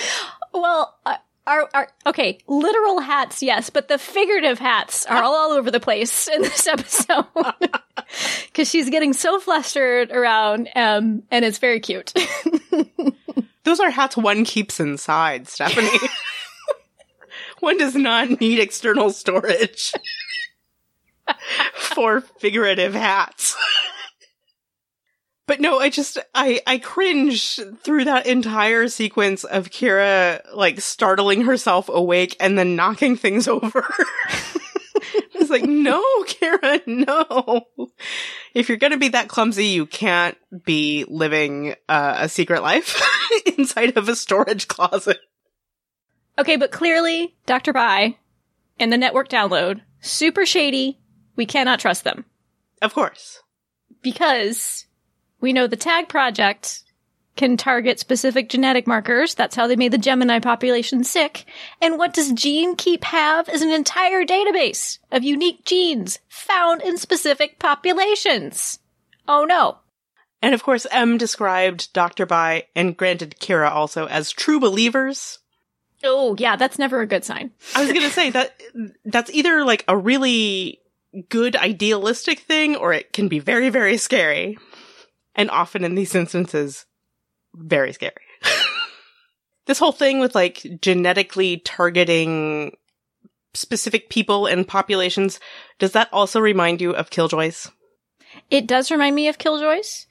well, 0.53 0.97
uh, 1.05 1.17
are, 1.47 1.69
are, 1.75 1.89
okay, 2.07 2.39
literal 2.49 3.01
hats, 3.01 3.43
yes, 3.43 3.71
but 3.71 3.89
the 3.89 3.99
figurative 3.99 4.59
hats 4.59 5.07
are 5.07 5.23
all, 5.23 5.35
all 5.35 5.53
over 5.53 5.71
the 5.71 5.81
place 5.81 6.29
in 6.29 6.43
this 6.43 6.67
episode. 6.67 7.27
Cause 8.55 8.69
she's 8.69 8.91
getting 8.91 9.13
so 9.13 9.39
flustered 9.39 10.11
around, 10.11 10.69
um, 10.75 11.23
and 11.31 11.45
it's 11.45 11.59
very 11.59 11.81
cute. 11.81 12.13
Those 13.65 13.81
are 13.81 13.91
hats 13.91 14.17
one 14.17 14.45
keeps 14.45 14.81
inside, 14.81 15.49
Stephanie. 15.49 15.99
one 17.61 17.79
does 17.79 17.95
not 17.95 18.41
need 18.41 18.59
external 18.59 19.11
storage 19.11 19.93
for 21.75 22.21
figurative 22.21 22.95
hats. 22.95 23.57
But 25.47 25.61
no, 25.61 25.79
I 25.79 25.91
just 25.91 26.19
I 26.35 26.61
I 26.67 26.79
cringe 26.79 27.61
through 27.83 28.05
that 28.07 28.27
entire 28.27 28.89
sequence 28.89 29.45
of 29.45 29.71
Kira 29.71 30.41
like 30.55 30.81
startling 30.81 31.43
herself 31.43 31.89
awake 31.89 32.37
and 32.41 32.59
then 32.59 32.75
knocking 32.75 33.17
things 33.17 33.47
over. 33.49 33.87
it's 35.35 35.51
like, 35.51 35.63
no, 35.63 36.03
Kira, 36.25 36.85
no. 36.87 37.67
If 38.55 38.69
you're 38.69 38.79
gonna 38.79 38.99
be 38.99 39.09
that 39.09 39.29
clumsy, 39.29 39.67
you 39.67 39.87
can't 39.87 40.37
be 40.65 41.05
living 41.07 41.77
uh, 41.89 42.17
a 42.19 42.29
secret 42.29 42.63
life 42.63 43.01
inside 43.57 43.97
of 43.97 44.09
a 44.09 44.17
storage 44.17 44.67
closet. 44.67 45.19
Okay, 46.39 46.57
but 46.57 46.73
clearly, 46.73 47.37
Dr. 47.47 47.73
Bai 47.73 48.19
and 48.81 48.93
the 48.93 48.99
network 48.99 49.29
download, 49.29 49.81
super 50.01 50.45
shady. 50.45 50.99
We 51.37 51.47
cannot 51.47 51.81
trust 51.81 52.05
them. 52.05 52.25
Of 52.83 52.95
course. 52.95 53.43
Because 54.03 54.87
we 55.41 55.53
know 55.53 55.67
the 55.67 55.77
tag 55.77 56.09
project 56.09 56.83
can 57.37 57.57
target 57.57 58.01
specific 58.01 58.49
genetic 58.49 58.87
markers. 58.87 59.35
That's 59.35 59.55
how 59.55 59.67
they 59.67 59.77
made 59.77 59.93
the 59.93 59.99
Gemini 59.99 60.39
population 60.39 61.05
sick. 61.05 61.45
And 61.81 61.99
what 61.99 62.15
does 62.15 62.33
GeneKeep 62.33 63.05
have 63.05 63.49
is 63.49 63.63
an 63.63 63.71
entire 63.71 64.25
database 64.25 64.99
of 65.13 65.23
unique 65.23 65.65
genes 65.65 66.19
found 66.29 66.83
in 66.83 66.97
specific 66.97 67.59
populations. 67.59 68.79
Oh 69.29 69.45
no. 69.45 69.79
And 70.43 70.55
of 70.55 70.63
course, 70.63 70.87
M 70.91 71.19
described 71.19 71.93
Dr. 71.93 72.27
Bai 72.27 72.65
and 72.75 72.97
granted 72.97 73.37
Kira 73.39 73.71
also 73.71 74.07
as 74.07 74.31
true 74.31 74.61
believers. 74.61 75.39
Oh 76.05 76.37
yeah, 76.39 76.57
that's 76.57 76.79
never 76.79 77.01
a 77.01 77.07
good 77.07 77.25
sign. 77.25 77.53
I 77.75 77.83
was 77.83 77.93
gonna 77.93 78.11
say 78.11 78.31
that 78.31 78.61
that's 79.05 79.31
either 79.31 79.65
like 79.65 79.85
a 79.89 79.97
really 79.97 80.81
good 81.29 81.57
idealistic 81.57 82.41
thing 82.41 82.77
or 82.77 82.93
it 82.93 83.13
can 83.13 83.29
be 83.29 83.39
very, 83.39 83.69
very 83.71 83.97
scary. 83.97 84.59
And 85.35 85.51
often 85.51 85.85
in 85.85 85.95
these 85.95 86.15
instances, 86.15 86.87
very 87.55 87.93
scary. 87.93 88.15
this 89.67 89.79
whole 89.79 89.93
thing 89.93 90.21
with 90.21 90.35
like 90.35 90.67
genetically 90.81 91.59
targeting 91.59 92.77
specific 93.55 94.09
people 94.09 94.47
and 94.47 94.67
populations, 94.67 95.41
does 95.79 95.93
that 95.93 96.09
also 96.13 96.41
remind 96.41 96.81
you 96.81 96.93
of 96.93 97.11
Killjoys? 97.11 97.71
It 98.51 98.67
does 98.67 98.91
remind 98.91 99.17
me 99.17 99.29
of 99.29 99.39
Killjoys, 99.39 100.07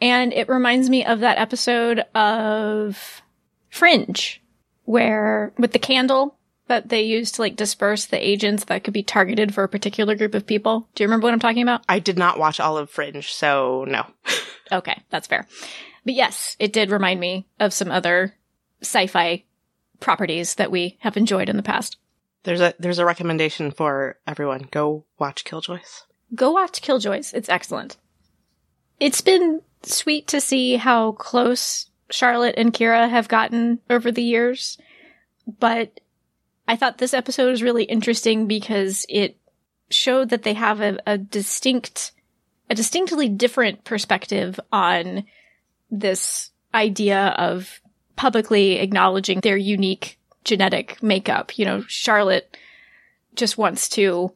and 0.00 0.32
it 0.32 0.48
reminds 0.48 0.90
me 0.90 1.04
of 1.04 1.20
that 1.20 1.38
episode 1.38 2.04
of 2.14 3.22
Fringe, 3.70 4.40
where 4.84 5.52
with 5.58 5.72
the 5.72 5.78
candle 5.78 6.37
that 6.68 6.88
they 6.88 7.02
used 7.02 7.34
to 7.34 7.42
like 7.42 7.56
disperse 7.56 8.06
the 8.06 8.26
agents 8.26 8.64
that 8.64 8.84
could 8.84 8.94
be 8.94 9.02
targeted 9.02 9.52
for 9.52 9.64
a 9.64 9.68
particular 9.68 10.14
group 10.14 10.34
of 10.34 10.46
people. 10.46 10.88
Do 10.94 11.02
you 11.02 11.08
remember 11.08 11.26
what 11.26 11.34
I'm 11.34 11.40
talking 11.40 11.62
about? 11.62 11.82
I 11.88 11.98
did 11.98 12.16
not 12.16 12.38
watch 12.38 12.60
all 12.60 12.78
of 12.78 12.90
Fringe, 12.90 13.30
so 13.30 13.84
no. 13.88 14.06
Okay, 14.70 15.02
that's 15.08 15.26
fair. 15.26 15.46
But 16.04 16.12
yes, 16.12 16.54
it 16.58 16.74
did 16.74 16.90
remind 16.90 17.20
me 17.20 17.46
of 17.58 17.72
some 17.72 17.90
other 17.90 18.34
sci-fi 18.82 19.44
properties 19.98 20.56
that 20.56 20.70
we 20.70 20.98
have 21.00 21.16
enjoyed 21.16 21.48
in 21.48 21.56
the 21.56 21.62
past. 21.62 21.96
There's 22.42 22.60
a 22.60 22.74
there's 22.78 22.98
a 22.98 23.06
recommendation 23.06 23.70
for 23.70 24.18
everyone. 24.26 24.68
Go 24.70 25.04
watch 25.18 25.44
Killjoys. 25.44 26.02
Go 26.34 26.52
watch 26.52 26.82
Killjoys. 26.82 27.32
It's 27.32 27.48
excellent. 27.48 27.96
It's 29.00 29.20
been 29.22 29.62
sweet 29.82 30.26
to 30.28 30.40
see 30.40 30.76
how 30.76 31.12
close 31.12 31.90
Charlotte 32.10 32.56
and 32.56 32.72
Kira 32.72 33.08
have 33.08 33.28
gotten 33.28 33.80
over 33.88 34.12
the 34.12 34.22
years, 34.22 34.78
but 35.58 36.00
I 36.68 36.76
thought 36.76 36.98
this 36.98 37.14
episode 37.14 37.50
was 37.50 37.62
really 37.62 37.84
interesting 37.84 38.46
because 38.46 39.06
it 39.08 39.38
showed 39.88 40.28
that 40.28 40.42
they 40.42 40.52
have 40.52 40.82
a, 40.82 40.98
a 41.06 41.16
distinct, 41.16 42.12
a 42.68 42.74
distinctly 42.74 43.30
different 43.30 43.84
perspective 43.84 44.60
on 44.70 45.24
this 45.90 46.50
idea 46.74 47.28
of 47.38 47.80
publicly 48.16 48.78
acknowledging 48.80 49.40
their 49.40 49.56
unique 49.56 50.18
genetic 50.44 51.02
makeup. 51.02 51.58
You 51.58 51.64
know, 51.64 51.84
Charlotte 51.88 52.54
just 53.34 53.56
wants 53.56 53.88
to 53.90 54.34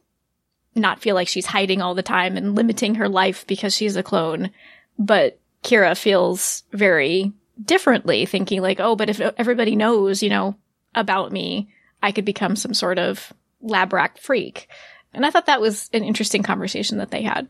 not 0.73 1.01
feel 1.01 1.13
like 1.13 1.27
she's 1.27 1.45
hiding 1.45 1.83
all 1.83 1.93
the 1.93 2.01
time 2.01 2.35
and 2.35 2.55
limiting 2.55 2.95
her 2.95 3.07
life 3.07 3.45
because 3.45 3.75
she's 3.75 3.95
a 3.95 4.01
clone. 4.01 4.49
But 4.97 5.39
Kira 5.63 5.95
feels 5.95 6.63
very 6.71 7.31
differently, 7.63 8.25
thinking 8.25 8.63
like, 8.63 8.79
oh, 8.79 8.95
but 8.95 9.09
if 9.09 9.21
everybody 9.21 9.75
knows, 9.75 10.23
you 10.23 10.29
know, 10.29 10.55
about 10.95 11.31
me, 11.31 11.69
I 12.03 12.11
could 12.11 12.25
become 12.25 12.55
some 12.55 12.73
sort 12.73 12.99
of 12.99 13.33
lab 13.61 13.93
rat 13.93 14.19
freak. 14.19 14.67
And 15.13 15.25
I 15.25 15.31
thought 15.31 15.45
that 15.45 15.61
was 15.61 15.89
an 15.93 16.03
interesting 16.03 16.43
conversation 16.43 16.97
that 16.97 17.11
they 17.11 17.21
had. 17.23 17.47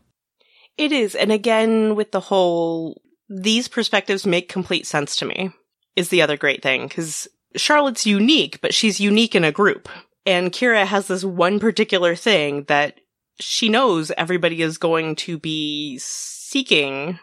It 0.78 0.92
is. 0.92 1.14
And 1.14 1.32
again, 1.32 1.96
with 1.96 2.12
the 2.12 2.20
whole, 2.20 3.02
these 3.28 3.68
perspectives 3.68 4.24
make 4.24 4.48
complete 4.48 4.86
sense 4.86 5.16
to 5.16 5.26
me 5.26 5.50
is 5.96 6.08
the 6.08 6.22
other 6.22 6.36
great 6.36 6.62
thing. 6.62 6.88
Cause 6.88 7.28
Charlotte's 7.56 8.06
unique, 8.06 8.60
but 8.60 8.72
she's 8.72 9.00
unique 9.00 9.34
in 9.34 9.44
a 9.44 9.52
group. 9.52 9.88
And 10.24 10.52
Kira 10.52 10.86
has 10.86 11.08
this 11.08 11.24
one 11.24 11.58
particular 11.58 12.14
thing 12.14 12.64
that 12.64 13.00
she 13.40 13.68
knows 13.68 14.12
everybody 14.12 14.62
is 14.62 14.78
going 14.78 15.16
to 15.16 15.38
be 15.38 15.98
seeking 16.00 17.18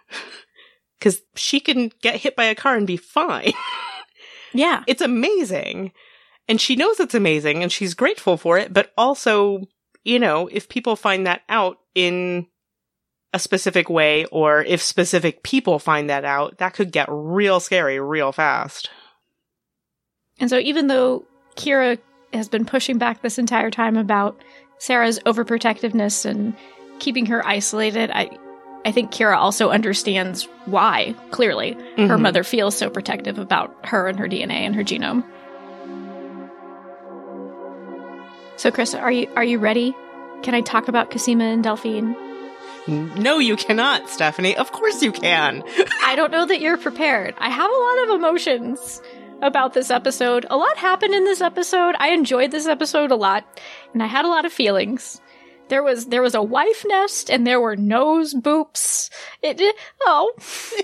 because 0.99 1.21
she 1.35 1.59
can 1.59 1.91
get 2.01 2.17
hit 2.17 2.35
by 2.35 2.45
a 2.45 2.55
car 2.55 2.75
and 2.75 2.85
be 2.85 2.97
fine. 2.97 3.53
Yeah. 4.53 4.83
It's 4.87 5.01
amazing. 5.01 5.93
And 6.51 6.59
she 6.59 6.75
knows 6.75 6.99
it's 6.99 7.15
amazing 7.15 7.63
and 7.63 7.71
she's 7.71 7.93
grateful 7.93 8.35
for 8.35 8.57
it, 8.57 8.73
but 8.73 8.91
also, 8.97 9.61
you 10.03 10.19
know, 10.19 10.49
if 10.51 10.67
people 10.67 10.97
find 10.97 11.25
that 11.25 11.43
out 11.47 11.77
in 11.95 12.45
a 13.31 13.39
specific 13.39 13.89
way 13.89 14.25
or 14.33 14.61
if 14.61 14.81
specific 14.81 15.43
people 15.43 15.79
find 15.79 16.09
that 16.09 16.25
out, 16.25 16.57
that 16.57 16.73
could 16.73 16.91
get 16.91 17.07
real 17.09 17.61
scary 17.61 18.01
real 18.01 18.33
fast. 18.33 18.89
And 20.41 20.49
so 20.49 20.57
even 20.59 20.87
though 20.87 21.23
Kira 21.55 21.97
has 22.33 22.49
been 22.49 22.65
pushing 22.65 22.97
back 22.97 23.21
this 23.21 23.39
entire 23.39 23.71
time 23.71 23.95
about 23.95 24.37
Sarah's 24.77 25.19
overprotectiveness 25.19 26.25
and 26.25 26.53
keeping 26.99 27.27
her 27.27 27.47
isolated, 27.47 28.11
I 28.13 28.29
I 28.83 28.91
think 28.91 29.11
Kira 29.11 29.37
also 29.37 29.69
understands 29.69 30.49
why, 30.65 31.15
clearly, 31.29 31.77
her 31.97 32.17
Mhm. 32.17 32.21
mother 32.21 32.43
feels 32.43 32.75
so 32.75 32.89
protective 32.89 33.39
about 33.39 33.73
her 33.85 34.07
and 34.09 34.19
her 34.19 34.27
DNA 34.27 34.65
and 34.65 34.75
her 34.75 34.83
genome. 34.83 35.23
So 38.61 38.69
Kris, 38.69 38.93
are 38.93 39.11
you 39.11 39.27
are 39.35 39.43
you 39.43 39.57
ready? 39.57 39.95
Can 40.43 40.53
I 40.53 40.61
talk 40.61 40.87
about 40.87 41.09
Cosima 41.09 41.45
and 41.45 41.63
Delphine? 41.63 42.15
No, 42.87 43.39
you 43.39 43.55
cannot, 43.55 44.07
Stephanie. 44.07 44.55
Of 44.55 44.71
course 44.71 45.01
you 45.01 45.11
can. 45.11 45.63
I 46.03 46.15
don't 46.15 46.29
know 46.29 46.45
that 46.45 46.61
you're 46.61 46.77
prepared. 46.77 47.33
I 47.39 47.49
have 47.49 47.71
a 47.71 47.73
lot 47.73 48.03
of 48.03 48.19
emotions 48.19 49.01
about 49.41 49.73
this 49.73 49.89
episode. 49.89 50.45
A 50.51 50.57
lot 50.57 50.77
happened 50.77 51.15
in 51.15 51.23
this 51.23 51.41
episode. 51.41 51.95
I 51.97 52.09
enjoyed 52.09 52.51
this 52.51 52.67
episode 52.67 53.09
a 53.09 53.15
lot, 53.15 53.43
and 53.93 54.03
I 54.03 54.05
had 54.05 54.25
a 54.25 54.27
lot 54.27 54.45
of 54.45 54.53
feelings. 54.53 55.19
There 55.69 55.81
was 55.81 56.05
there 56.05 56.21
was 56.21 56.35
a 56.35 56.43
wife 56.43 56.85
nest, 56.87 57.31
and 57.31 57.47
there 57.47 57.59
were 57.59 57.75
nose 57.75 58.35
boops. 58.35 59.09
It, 59.41 59.59
oh, 60.05 60.33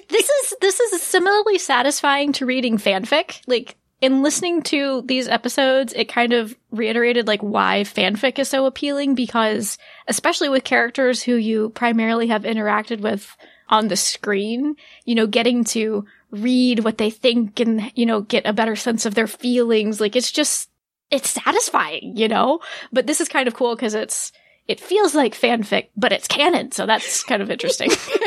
this 0.09 0.27
is 0.27 0.55
this 0.61 0.79
is 0.79 0.99
similarly 1.03 1.59
satisfying 1.59 2.31
to 2.33 2.47
reading 2.47 2.79
fanfic. 2.79 3.39
Like 3.45 3.75
in 3.99 4.21
listening 4.21 4.61
to 4.63 5.01
these 5.05 5.27
episodes, 5.27 5.93
it 5.93 6.05
kind 6.05 6.33
of 6.33 6.55
reiterated 6.71 7.27
like 7.27 7.41
why 7.41 7.81
fanfic 7.81 8.37
is 8.37 8.47
so 8.47 8.65
appealing 8.65 9.15
because 9.15 9.77
especially 10.07 10.49
with 10.49 10.63
characters 10.63 11.23
who 11.23 11.35
you 11.35 11.69
primarily 11.69 12.27
have 12.27 12.43
interacted 12.43 13.01
with 13.01 13.35
on 13.69 13.87
the 13.87 13.95
screen, 13.95 14.75
you 15.05 15.15
know, 15.15 15.27
getting 15.27 15.63
to 15.63 16.05
read 16.31 16.83
what 16.83 16.97
they 16.97 17.09
think 17.09 17.59
and, 17.59 17.91
you 17.95 18.05
know, 18.05 18.21
get 18.21 18.45
a 18.45 18.53
better 18.53 18.75
sense 18.75 19.05
of 19.05 19.15
their 19.15 19.27
feelings. 19.27 19.99
Like 19.99 20.15
it's 20.15 20.31
just, 20.31 20.69
it's 21.09 21.29
satisfying, 21.29 22.15
you 22.15 22.27
know? 22.27 22.59
But 22.93 23.07
this 23.07 23.19
is 23.19 23.27
kind 23.27 23.47
of 23.47 23.55
cool 23.55 23.75
because 23.75 23.93
it's, 23.93 24.31
it 24.67 24.79
feels 24.79 25.15
like 25.15 25.33
fanfic, 25.33 25.87
but 25.95 26.11
it's 26.11 26.27
canon. 26.27 26.71
So 26.71 26.85
that's 26.85 27.23
kind 27.23 27.41
of 27.41 27.49
interesting. 27.49 27.89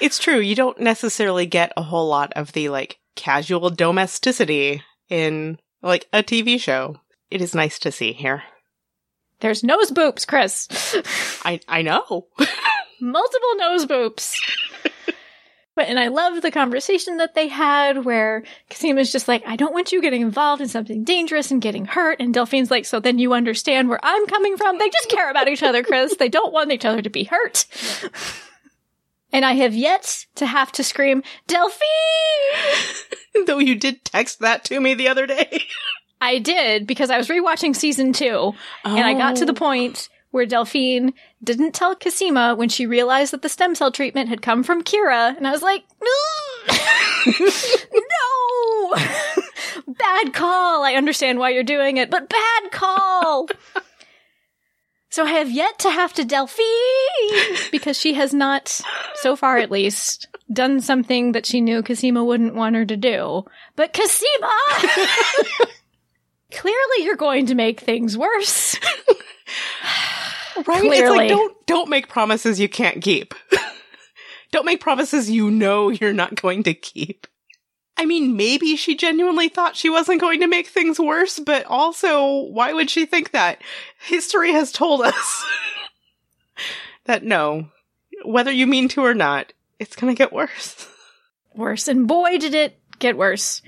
It's 0.00 0.18
true. 0.18 0.38
You 0.38 0.54
don't 0.54 0.80
necessarily 0.80 1.46
get 1.46 1.72
a 1.76 1.82
whole 1.82 2.08
lot 2.08 2.32
of 2.34 2.52
the 2.52 2.68
like 2.68 2.98
casual 3.16 3.70
domesticity 3.70 4.82
in 5.08 5.58
like 5.82 6.08
a 6.12 6.22
TV 6.22 6.60
show. 6.60 7.00
It 7.30 7.40
is 7.40 7.54
nice 7.54 7.78
to 7.80 7.92
see 7.92 8.12
here. 8.12 8.42
There's 9.40 9.64
nose 9.64 9.90
boops, 9.90 10.26
Kris. 10.26 10.68
I 11.44 11.60
I 11.68 11.82
know. 11.82 12.28
multiple 13.00 13.56
nose 13.56 13.86
boops. 13.86 14.34
But 15.76 15.88
and 15.88 15.98
I 15.98 16.06
love 16.08 16.40
the 16.40 16.52
conversation 16.52 17.16
that 17.16 17.34
they 17.34 17.48
had 17.48 18.04
where 18.04 18.44
Cosima's 18.70 19.10
just 19.10 19.26
like, 19.26 19.42
I 19.44 19.56
don't 19.56 19.74
want 19.74 19.90
you 19.90 20.00
getting 20.00 20.22
involved 20.22 20.62
in 20.62 20.68
something 20.68 21.02
dangerous 21.02 21.50
and 21.50 21.60
getting 21.60 21.84
hurt. 21.84 22.20
And 22.20 22.32
Delphine's 22.32 22.70
like, 22.70 22.84
so 22.84 23.00
then 23.00 23.18
you 23.18 23.32
understand 23.32 23.88
where 23.88 23.98
I'm 24.02 24.26
coming 24.26 24.56
from. 24.56 24.78
They 24.78 24.88
just 24.88 25.08
care 25.08 25.30
about 25.30 25.48
each 25.48 25.64
other, 25.64 25.82
Kris. 25.82 26.16
They 26.16 26.28
don't 26.28 26.52
want 26.52 26.70
each 26.70 26.84
other 26.84 27.02
to 27.02 27.10
be 27.10 27.24
hurt. 27.24 27.66
And 29.34 29.44
I 29.44 29.52
have 29.54 29.74
yet 29.74 30.24
to 30.36 30.46
have 30.46 30.70
to 30.72 30.84
scream, 30.84 31.22
Delphine! 31.48 31.84
Though 33.46 33.58
you 33.58 33.74
did 33.74 34.04
text 34.04 34.38
that 34.40 34.64
to 34.66 34.80
me 34.80 34.94
the 34.94 35.08
other 35.08 35.26
day. 35.26 35.64
I 36.20 36.38
did 36.38 36.86
because 36.86 37.10
I 37.10 37.18
was 37.18 37.28
rewatching 37.28 37.74
season 37.76 38.12
two 38.14 38.52
and 38.84 39.04
I 39.04 39.12
got 39.14 39.36
to 39.36 39.44
the 39.44 39.52
Oh. 39.52 39.56
point 39.56 40.08
where 40.30 40.46
Delphine 40.46 41.12
didn't 41.42 41.72
tell 41.74 41.94
Cosima 41.94 42.54
when 42.54 42.68
she 42.68 42.86
realized 42.86 43.32
that 43.32 43.42
the 43.42 43.48
stem 43.48 43.74
cell 43.74 43.92
treatment 43.92 44.28
had 44.28 44.42
come 44.42 44.64
from 44.64 44.82
Kira, 44.82 45.36
and 45.36 45.46
I 45.46 45.52
was 45.52 45.62
like, 45.62 45.84
no, 46.02 46.10
bad 49.88 50.32
call. 50.32 50.82
I 50.82 50.94
understand 50.94 51.38
why 51.38 51.50
you're 51.50 51.62
doing 51.62 51.98
it, 51.98 52.10
but 52.10 52.28
bad 52.28 52.72
call. 52.72 53.48
So 55.14 55.24
I 55.24 55.30
have 55.34 55.48
yet 55.48 55.78
to 55.78 55.90
have 55.90 56.12
to 56.14 56.24
Delphine 56.24 56.66
because 57.70 57.96
she 57.96 58.14
has 58.14 58.34
not, 58.34 58.80
so 59.14 59.36
far 59.36 59.58
at 59.58 59.70
least, 59.70 60.26
done 60.52 60.80
something 60.80 61.30
that 61.30 61.46
she 61.46 61.60
knew 61.60 61.84
Cosima 61.84 62.24
wouldn't 62.24 62.56
want 62.56 62.74
her 62.74 62.84
to 62.84 62.96
do. 62.96 63.44
But 63.76 63.92
Cosima! 63.92 64.50
Clearly, 66.50 67.04
you're 67.04 67.14
going 67.14 67.46
to 67.46 67.54
make 67.54 67.78
things 67.78 68.18
worse. 68.18 68.76
Right? 70.66 70.84
It's 70.84 70.88
Clearly. 70.88 71.16
like 71.16 71.28
don't 71.28 71.66
don't 71.68 71.88
make 71.88 72.08
promises 72.08 72.58
you 72.58 72.68
can't 72.68 73.00
keep. 73.00 73.34
don't 74.50 74.66
make 74.66 74.80
promises 74.80 75.30
you 75.30 75.48
know 75.48 75.90
you're 75.90 76.12
not 76.12 76.34
going 76.34 76.64
to 76.64 76.74
keep. 76.74 77.28
I 77.96 78.06
mean, 78.06 78.36
maybe 78.36 78.74
she 78.76 78.96
genuinely 78.96 79.48
thought 79.48 79.76
she 79.76 79.88
wasn't 79.88 80.20
going 80.20 80.40
to 80.40 80.48
make 80.48 80.66
things 80.66 80.98
worse, 80.98 81.38
but 81.38 81.64
also, 81.66 82.42
why 82.46 82.72
would 82.72 82.90
she 82.90 83.06
think 83.06 83.30
that? 83.30 83.62
History 83.98 84.52
has 84.52 84.72
told 84.72 85.02
us 85.02 85.44
that 87.04 87.22
no, 87.22 87.68
whether 88.24 88.50
you 88.50 88.66
mean 88.66 88.88
to 88.88 89.02
or 89.02 89.14
not, 89.14 89.52
it's 89.78 89.96
gonna 89.96 90.14
get 90.14 90.32
worse. 90.32 90.88
worse. 91.54 91.86
And 91.88 92.08
boy, 92.08 92.38
did 92.38 92.54
it 92.54 92.78
get 92.98 93.16
worse. 93.16 93.62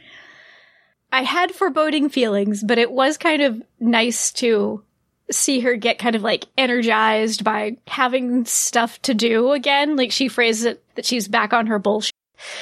I 1.13 1.23
had 1.23 1.53
foreboding 1.53 2.09
feelings, 2.09 2.63
but 2.63 2.79
it 2.79 2.91
was 2.91 3.17
kind 3.17 3.43
of 3.43 3.63
nice 3.79 4.33
to 4.33 4.83
see 5.31 5.61
her 5.61 5.77
get 5.77 5.99
kind 5.99 6.15
of 6.15 6.23
like 6.23 6.47
energized 6.57 7.43
by 7.45 7.77
having 7.87 8.45
stuff 8.45 9.01
to 9.03 9.15
do 9.15 9.53
again. 9.53 9.97
Like 9.97 10.13
she 10.13 10.29
phrases 10.29 10.65
it 10.65 10.85
that 10.95 11.05
she's 11.05 11.29
back 11.29 11.53
on 11.53 11.67
her 11.69 11.79
bullshit, 11.79 12.15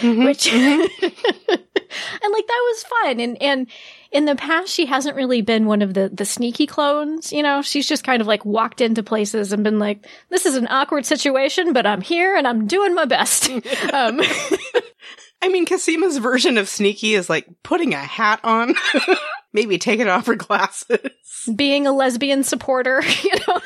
which, 0.02 0.46
and 0.52 0.80
like 0.80 2.46
that 2.46 2.64
was 2.66 2.84
fun. 2.84 3.20
And, 3.20 3.40
and 3.42 3.66
in 4.14 4.26
the 4.26 4.36
past, 4.36 4.72
she 4.72 4.86
hasn't 4.86 5.16
really 5.16 5.42
been 5.42 5.66
one 5.66 5.82
of 5.82 5.94
the, 5.94 6.08
the 6.08 6.24
sneaky 6.24 6.66
clones, 6.66 7.32
you 7.32 7.42
know, 7.42 7.62
she's 7.62 7.88
just 7.88 8.04
kind 8.04 8.20
of 8.20 8.28
like 8.28 8.44
walked 8.44 8.80
into 8.80 9.02
places 9.02 9.52
and 9.52 9.64
been 9.64 9.80
like, 9.80 10.06
this 10.28 10.46
is 10.46 10.54
an 10.54 10.68
awkward 10.70 11.04
situation, 11.04 11.72
but 11.72 11.84
I'm 11.84 12.00
here 12.00 12.36
and 12.36 12.46
I'm 12.46 12.68
doing 12.68 12.94
my 12.94 13.06
best. 13.06 13.50
um, 13.92 14.20
I 15.42 15.48
mean, 15.48 15.66
Cosima's 15.66 16.18
version 16.18 16.58
of 16.58 16.68
sneaky 16.68 17.14
is 17.14 17.28
like 17.28 17.46
putting 17.64 17.92
a 17.92 17.98
hat 17.98 18.40
on, 18.44 18.74
maybe 19.52 19.78
taking 19.78 20.08
off 20.08 20.26
her 20.26 20.36
glasses. 20.36 21.10
being 21.54 21.86
a 21.86 21.92
lesbian 21.92 22.44
supporter, 22.44 23.02
you 23.22 23.32
know. 23.48 23.60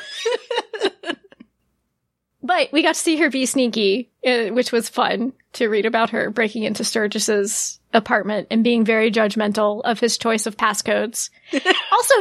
But 2.49 2.71
we 2.71 2.81
got 2.81 2.95
to 2.95 2.99
see 2.99 3.17
her 3.17 3.29
be 3.29 3.45
sneaky, 3.45 4.09
uh, 4.25 4.45
which 4.47 4.71
was 4.71 4.89
fun 4.89 5.33
to 5.53 5.69
read 5.69 5.85
about 5.85 6.09
her 6.09 6.31
breaking 6.31 6.63
into 6.63 6.83
Sturgis's 6.83 7.79
apartment 7.93 8.47
and 8.49 8.63
being 8.63 8.83
very 8.83 9.11
judgmental 9.11 9.83
of 9.85 9.99
his 9.99 10.17
choice 10.17 10.47
of 10.47 10.57
passcodes. 10.57 11.29
also, 11.91 12.15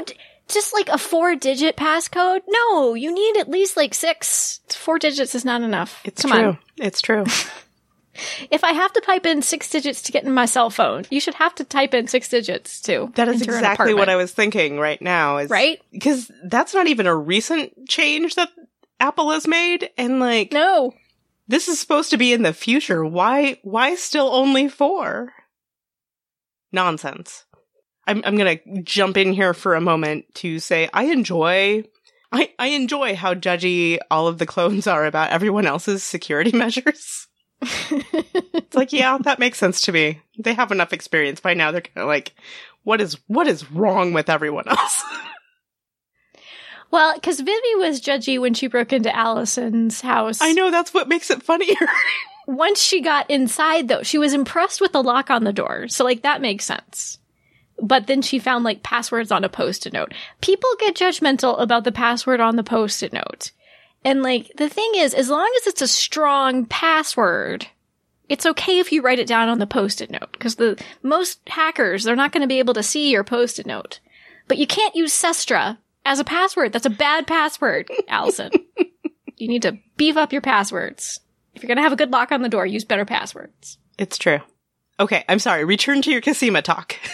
just 0.47 0.75
like 0.75 0.91
a 0.91 0.99
four-digit 0.99 1.79
passcode. 1.79 2.43
No, 2.47 2.93
you 2.93 3.11
need 3.11 3.39
at 3.39 3.49
least 3.49 3.75
like 3.75 3.95
six. 3.95 4.61
Four 4.69 4.99
digits 4.99 5.35
is 5.35 5.47
not 5.47 5.63
enough. 5.63 6.03
It's 6.05 6.21
Come 6.21 6.33
true. 6.33 6.49
on. 6.49 6.59
It's 6.77 7.01
true. 7.01 7.25
If 8.51 8.65
I 8.65 8.73
have 8.73 8.93
to 8.95 9.01
type 9.01 9.27
in 9.27 9.43
six 9.43 9.71
digits 9.71 10.03
to 10.03 10.13
get 10.13 10.25
in 10.25 10.33
my 10.33 10.47
cell 10.47 10.71
phone, 10.71 11.05
you 11.11 11.21
should 11.21 11.35
have 11.35 11.55
to 11.57 11.65
type 11.65 11.95
in 11.95 12.09
six 12.09 12.29
digits 12.29 12.81
too. 12.81 13.13
That 13.15 13.29
is 13.29 13.43
exactly 13.43 13.95
what. 13.95 14.09
I 14.09 14.17
was 14.17 14.33
thinking 14.33 14.79
right 14.79 15.01
now. 15.01 15.39
Is 15.39 15.51
Right? 15.51 15.81
Because 15.93 16.31
that's 16.45 16.75
not 16.75 16.87
even 16.87 17.07
a 17.07 17.15
recent 17.15 17.89
change 17.89 18.35
that 18.37 18.51
Apple 19.01 19.31
has 19.31 19.47
made, 19.47 19.91
and 19.97 20.21
like 20.21 20.53
No. 20.53 20.95
this 21.47 21.69
is 21.69 21.79
supposed 21.81 22.11
to 22.11 22.17
be 22.17 22.33
in 22.33 22.43
the 22.43 22.53
future. 22.53 23.05
Why? 23.05 23.59
Why 23.63 23.95
still 23.95 24.29
only 24.35 24.69
four? 24.69 25.33
Nonsense. 26.73 27.45
I'm 28.07 28.23
I'm 28.25 28.37
gonna 28.37 28.59
jump 28.83 29.17
in 29.17 29.33
here 29.33 29.55
for 29.55 29.75
a 29.75 29.81
moment 29.81 30.27
to 30.37 30.59
say 30.59 30.89
I 30.93 31.05
enjoy. 31.05 31.85
I, 32.31 32.53
I 32.59 32.69
enjoy 32.69 33.15
how 33.17 33.33
judgy 33.33 33.99
all 34.11 34.27
of 34.29 34.37
the 34.39 34.45
clones 34.45 34.87
are 34.87 35.07
about 35.07 35.31
everyone 35.31 35.67
else's 35.67 36.03
security 36.03 36.53
measures. 36.57 37.27
It's 37.63 38.75
like, 38.77 38.93
yeah, 38.93 39.17
that 39.23 39.39
makes 39.39 39.59
sense 39.59 39.81
to 39.83 39.93
me. 39.93 40.21
They 40.39 40.53
have 40.53 40.71
enough 40.71 40.93
experience 40.93 41.41
by 41.41 41.55
now. 41.55 41.71
They're 41.71 41.81
kind 41.81 42.03
of 42.03 42.09
like, 42.09 42.35
what 42.85 43.01
is 43.01 43.17
what 43.29 43.47
is 43.47 43.71
wrong 43.71 44.13
with 44.13 44.29
everyone 44.29 44.69
else? 44.69 45.03
Well, 46.91 47.15
because 47.15 47.41
Vivi 47.41 47.75
was 47.77 48.01
judgy 48.01 48.41
when 48.41 48.55
she 48.55 48.67
broke 48.67 48.93
into 48.93 49.15
Allison's 49.15 50.01
house. 50.01 50.41
I 50.41 50.53
know 50.53 50.71
that's 50.71 50.95
what 50.95 51.09
makes 51.09 51.31
it 51.31 51.43
funnier. 51.43 51.77
Once 52.47 52.81
she 52.81 53.03
got 53.03 53.31
inside, 53.31 53.89
though, 53.89 54.03
she 54.03 54.17
was 54.17 54.33
impressed 54.33 54.81
with 54.81 54.93
the 54.93 55.03
lock 55.03 55.31
on 55.31 55.45
the 55.45 55.53
door. 55.53 55.87
So, 55.89 56.03
like, 56.03 56.23
that 56.23 56.41
makes 56.41 56.65
sense. 56.65 57.19
But 57.81 58.07
then 58.07 58.23
she 58.23 58.39
found, 58.39 58.65
like, 58.65 58.83
passwords 58.83 59.31
on 59.31 59.45
a 59.45 59.51
post 59.51 59.87
it 59.87 59.93
note. 59.93 60.15
People 60.41 60.71
get 60.79 60.97
judgmental 60.97 61.61
about 61.61 61.85
the 61.85 61.93
password 61.93 62.41
on 62.41 62.57
the 62.57 62.65
post 62.65 63.03
it 63.03 63.13
note. 63.13 63.51
And, 64.03 64.23
like, 64.23 64.51
the 64.57 64.71
thing 64.71 64.93
is, 64.95 65.13
as 65.13 65.29
long 65.29 65.51
as 65.61 65.67
it's 65.67 65.83
a 65.83 65.89
strong 65.89 66.65
password, 66.65 67.67
it's 68.29 68.47
okay 68.47 68.79
if 68.79 68.93
you 68.93 69.03
write 69.03 69.19
it 69.19 69.27
down 69.27 69.49
on 69.49 69.59
the 69.59 69.67
post-it 69.67 70.11
note 70.11 70.33
because 70.33 70.57
the 70.57 70.83
most 71.03 71.41
hackers 71.47 72.05
they're 72.05 72.17
not 72.17 72.33
going 72.33 72.43
to 72.43 72.47
be 72.47 72.59
able 72.59 72.75
to 72.75 72.83
see 72.83 73.11
your 73.11 73.25
post-it 73.25 73.67
note. 73.67 74.01
But 74.47 74.59
you 74.59 74.67
can't 74.67 74.95
use 74.95 75.13
Sestra 75.13 75.79
as 76.09 76.19
a 76.19 76.25
password. 76.25 76.73
That's 76.73 76.87
a 76.87 76.91
bad 76.91 77.27
password, 77.27 77.91
Allison. 78.09 78.51
you 79.37 79.47
need 79.47 79.63
to 79.63 79.79
beef 79.99 80.17
up 80.17 80.33
your 80.33 80.41
passwords. 80.41 81.21
If 81.55 81.63
you're 81.63 81.69
going 81.69 81.77
to 81.77 81.83
have 81.83 81.93
a 81.93 81.97
good 81.97 82.11
lock 82.11 82.33
on 82.33 82.41
the 82.41 82.49
door, 82.49 82.65
use 82.65 82.85
better 82.85 83.05
passwords. 83.05 83.79
It's 83.99 84.17
true. 84.17 84.41
Okay, 84.99 85.25
I'm 85.29 85.39
sorry. 85.39 85.65
Return 85.65 86.01
to 86.03 86.11
your 86.11 86.23
Cosima 86.23 86.63
talk. 86.63 86.97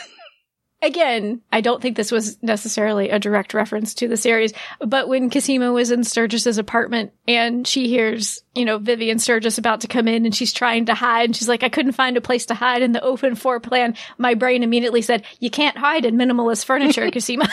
Again, 0.82 1.40
I 1.50 1.60
don't 1.60 1.80
think 1.80 1.96
this 1.96 2.12
was 2.12 2.40
necessarily 2.42 3.08
a 3.08 3.18
direct 3.18 3.54
reference 3.54 3.94
to 3.94 4.08
the 4.08 4.18
series, 4.18 4.52
but 4.80 5.08
when 5.08 5.30
Cosima 5.30 5.72
was 5.72 5.90
in 5.90 6.04
Sturgis's 6.04 6.58
apartment 6.58 7.12
and 7.26 7.66
she 7.66 7.88
hears, 7.88 8.42
you 8.54 8.66
know, 8.66 8.76
Vivian 8.76 9.18
Sturgis 9.18 9.56
about 9.56 9.80
to 9.80 9.88
come 9.88 10.06
in 10.06 10.26
and 10.26 10.34
she's 10.34 10.52
trying 10.52 10.86
to 10.86 10.94
hide 10.94 11.24
and 11.24 11.34
she's 11.34 11.48
like, 11.48 11.62
I 11.62 11.70
couldn't 11.70 11.92
find 11.92 12.18
a 12.18 12.20
place 12.20 12.46
to 12.46 12.54
hide 12.54 12.82
in 12.82 12.92
the 12.92 13.02
open 13.02 13.34
floor 13.34 13.60
plan, 13.60 13.96
my 14.18 14.34
brain 14.34 14.62
immediately 14.62 15.00
said, 15.00 15.24
you 15.40 15.48
can't 15.48 15.78
hide 15.78 16.04
in 16.04 16.16
minimalist 16.16 16.66
furniture, 16.66 17.10
Cosima. 17.12 17.48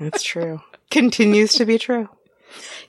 That's 0.00 0.22
true. 0.22 0.60
Continues 0.90 1.52
to 1.54 1.64
be 1.64 1.78
true. 1.78 2.08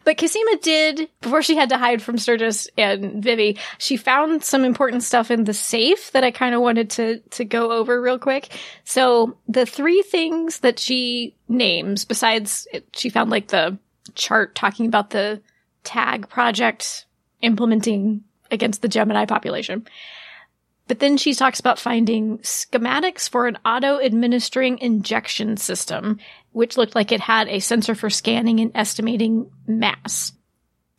But 0.04 0.18
Cosima 0.18 0.58
did, 0.62 1.10
before 1.22 1.44
she 1.44 1.56
had 1.56 1.70
to 1.70 1.78
hide 1.78 2.02
from 2.02 2.18
Sturgis 2.18 2.68
and 2.78 3.24
Vivi, 3.24 3.60
she 3.78 3.98
found 3.98 4.44
some 4.44 4.66
important 4.66 5.04
stuff 5.04 5.30
in 5.30 5.44
the 5.44 5.54
safe 5.54 6.12
that 6.14 6.24
I 6.24 6.32
kind 6.32 6.56
of 6.56 6.62
wanted 6.62 6.90
to, 6.92 7.20
to 7.20 7.46
go 7.46 7.72
over 7.72 8.02
real 8.02 8.18
quick. 8.18 8.50
So 8.84 9.38
the 9.48 9.68
three 9.68 10.02
things 10.02 10.60
that 10.60 10.80
she 10.80 11.36
names, 11.48 12.06
besides 12.06 12.68
it, 12.74 12.88
she 12.94 13.10
found 13.10 13.30
like 13.30 13.50
the 13.50 13.78
chart 14.16 14.56
talking 14.56 14.88
about 14.88 15.12
the 15.12 15.42
tag 15.84 16.30
project 16.30 17.06
implementing 17.42 18.24
against 18.50 18.82
the 18.82 18.88
Gemini 18.88 19.26
population. 19.26 19.86
But 20.88 21.00
then 21.00 21.16
she 21.18 21.34
talks 21.36 21.60
about 21.60 21.80
finding 21.80 22.40
schematics 22.40 23.30
for 23.30 23.48
an 23.48 23.58
auto 23.64 24.00
administering 24.00 24.80
injection 24.80 25.56
system 25.58 26.20
which 26.52 26.78
looked 26.78 26.96
like 26.96 27.12
it 27.12 27.22
had 27.22 27.48
a 27.48 27.60
sensor 27.60 27.96
for 27.96 28.10
scanning 28.10 28.60
and 28.60 28.72
estimating 28.76 29.50
mass. 29.68 30.34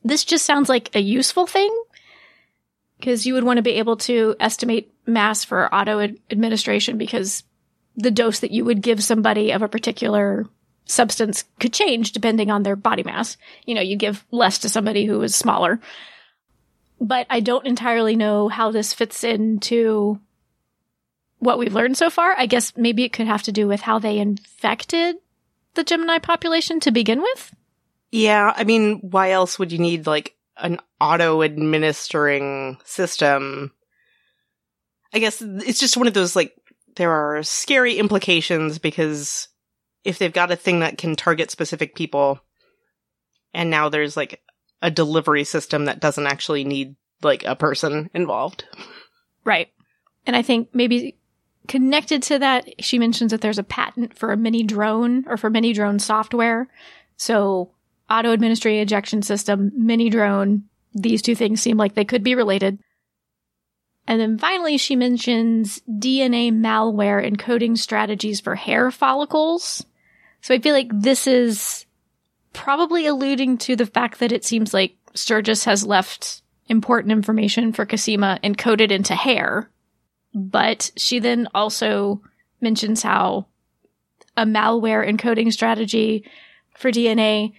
This 0.03 0.25
just 0.25 0.45
sounds 0.45 0.69
like 0.69 0.95
a 0.95 1.01
useful 1.01 1.47
thing 1.47 1.73
because 2.99 3.27
you 3.27 3.35
would 3.35 3.45
want 3.45 3.59
to 3.59 3.63
be 3.63 3.73
able 3.73 3.97
to 3.97 4.35
estimate 4.41 4.93
mass 5.07 5.45
for 5.45 5.73
auto 5.75 6.01
ad- 6.01 6.19
administration 6.31 6.99
because 6.99 7.45
the 7.97 8.11
dose 8.11 8.41
that 8.41 8.51
you 8.51 8.65
would 8.65 8.81
give 8.81 9.03
somebody 9.03 9.53
of 9.53 9.63
a 9.63 9.69
particular 9.69 10.47
substance 10.85 11.45
could 11.61 11.73
change 11.73 12.13
depending 12.13 12.51
on 12.51 12.63
their 12.63 12.77
body 12.77 13.03
mass. 13.03 13.37
You 13.65 13.75
know, 13.75 13.81
you 13.81 13.97
give 13.97 14.25
less 14.31 14.59
to 14.61 14.69
somebody 14.69 15.05
who 15.05 15.21
is 15.23 15.35
smaller. 15.35 15.81
But 17.01 17.27
I 17.29 17.41
don't 17.41 17.67
entirely 17.67 18.17
know 18.17 18.49
how 18.49 18.71
this 18.71 18.95
fits 18.95 19.25
into 19.25 20.21
what 21.39 21.59
we've 21.59 21.75
learned 21.75 21.97
so 21.97 22.09
far. 22.09 22.35
I 22.39 22.47
guess 22.47 22.73
maybe 22.77 23.03
it 23.03 23.13
could 23.13 23.27
have 23.27 23.43
to 23.45 23.53
do 23.53 23.67
with 23.67 23.81
how 23.81 23.99
they 23.99 24.19
infected 24.19 25.17
the 25.75 25.85
Gemini 25.85 26.19
population 26.19 26.81
to 26.81 26.91
begin 26.91 27.21
with? 27.21 27.55
Yeah, 28.11 28.53
I 28.55 28.65
mean, 28.65 28.99
why 29.01 29.31
else 29.31 29.59
would 29.59 29.73
you 29.73 29.79
need 29.79 30.07
like 30.07 30.37
an 30.57 30.79
auto 31.01 31.43
administering 31.43 32.79
system? 32.85 33.73
I 35.13 35.19
guess 35.19 35.41
it's 35.41 35.81
just 35.81 35.97
one 35.97 36.07
of 36.07 36.15
those 36.15 36.37
like 36.37 36.55
there 36.97 37.11
are 37.11 37.43
scary 37.43 37.95
implications 37.97 38.79
because 38.79 39.49
if 40.05 40.19
they've 40.19 40.33
got 40.33 40.51
a 40.51 40.57
thing 40.57 40.81
that 40.81 40.99
can 40.99 41.17
target 41.17 41.51
specific 41.51 41.95
people 41.95 42.41
and 43.55 43.71
now 43.71 43.89
there's 43.89 44.17
like 44.17 44.43
a 44.83 44.91
delivery 44.91 45.45
system 45.45 45.87
that 45.87 46.01
doesn't 46.01 46.27
actually 46.27 46.65
need 46.65 46.97
like 47.23 47.45
a 47.45 47.57
person 47.57 48.11
involved. 48.15 48.65
Right. 49.45 49.69
And 50.27 50.37
I 50.37 50.43
think 50.43 50.75
maybe 50.75 51.17
Connected 51.69 52.23
to 52.25 52.39
that, 52.41 52.69
she 52.83 52.99
mentions 52.99 53.31
that 53.31 53.41
there's 53.41 53.59
a 53.59 53.65
patent 53.65 54.19
for 54.19 54.33
a 54.33 54.37
mini 54.37 54.63
drone 54.63 55.25
or 55.29 55.37
for 55.37 55.49
mini 55.49 55.73
drone 55.73 55.99
software. 55.99 56.69
So 57.17 57.71
auto 58.11 58.33
administrated 58.33 58.83
ejection 58.83 59.23
system, 59.23 59.71
mini 59.75 60.11
drone, 60.11 60.65
these 60.93 61.23
two 61.23 61.35
things 61.35 61.63
seem 61.63 61.77
like 61.77 61.95
they 61.95 62.05
could 62.05 62.23
be 62.23 62.35
related. 62.35 62.79
And 64.07 64.21
then 64.21 64.39
finally, 64.39 64.77
she 64.79 64.97
mentions 64.97 65.81
DNA 65.89 66.53
malware 66.53 67.25
encoding 67.25 67.79
strategies 67.79 68.41
for 68.41 68.57
hair 68.57 68.91
follicles. 68.91 69.85
So 70.41 70.55
I 70.55 70.59
feel 70.59 70.75
like 70.75 70.91
this 70.93 71.27
is 71.27 71.87
probably 72.53 73.07
alluding 73.07 73.59
to 73.59 73.77
the 73.77 73.87
fact 73.87 74.19
that 74.19 74.33
it 74.33 74.45
seems 74.45 74.75
like 74.75 74.97
Sturgis 75.15 75.65
has 75.65 75.87
left 75.87 76.43
important 76.69 77.13
information 77.13 77.73
for 77.73 77.87
Cosima 77.87 78.41
encoded 78.43 78.91
into 78.91 79.15
hair. 79.15 79.71
But 80.35 80.91
she 80.97 81.19
then 81.19 81.49
also 81.55 82.23
mentions 82.61 83.03
how 83.03 83.47
a 84.37 84.45
malware 84.45 85.07
encoding 85.09 85.53
strategy 85.53 86.25
for 86.75 86.91
DNA, 86.91 87.53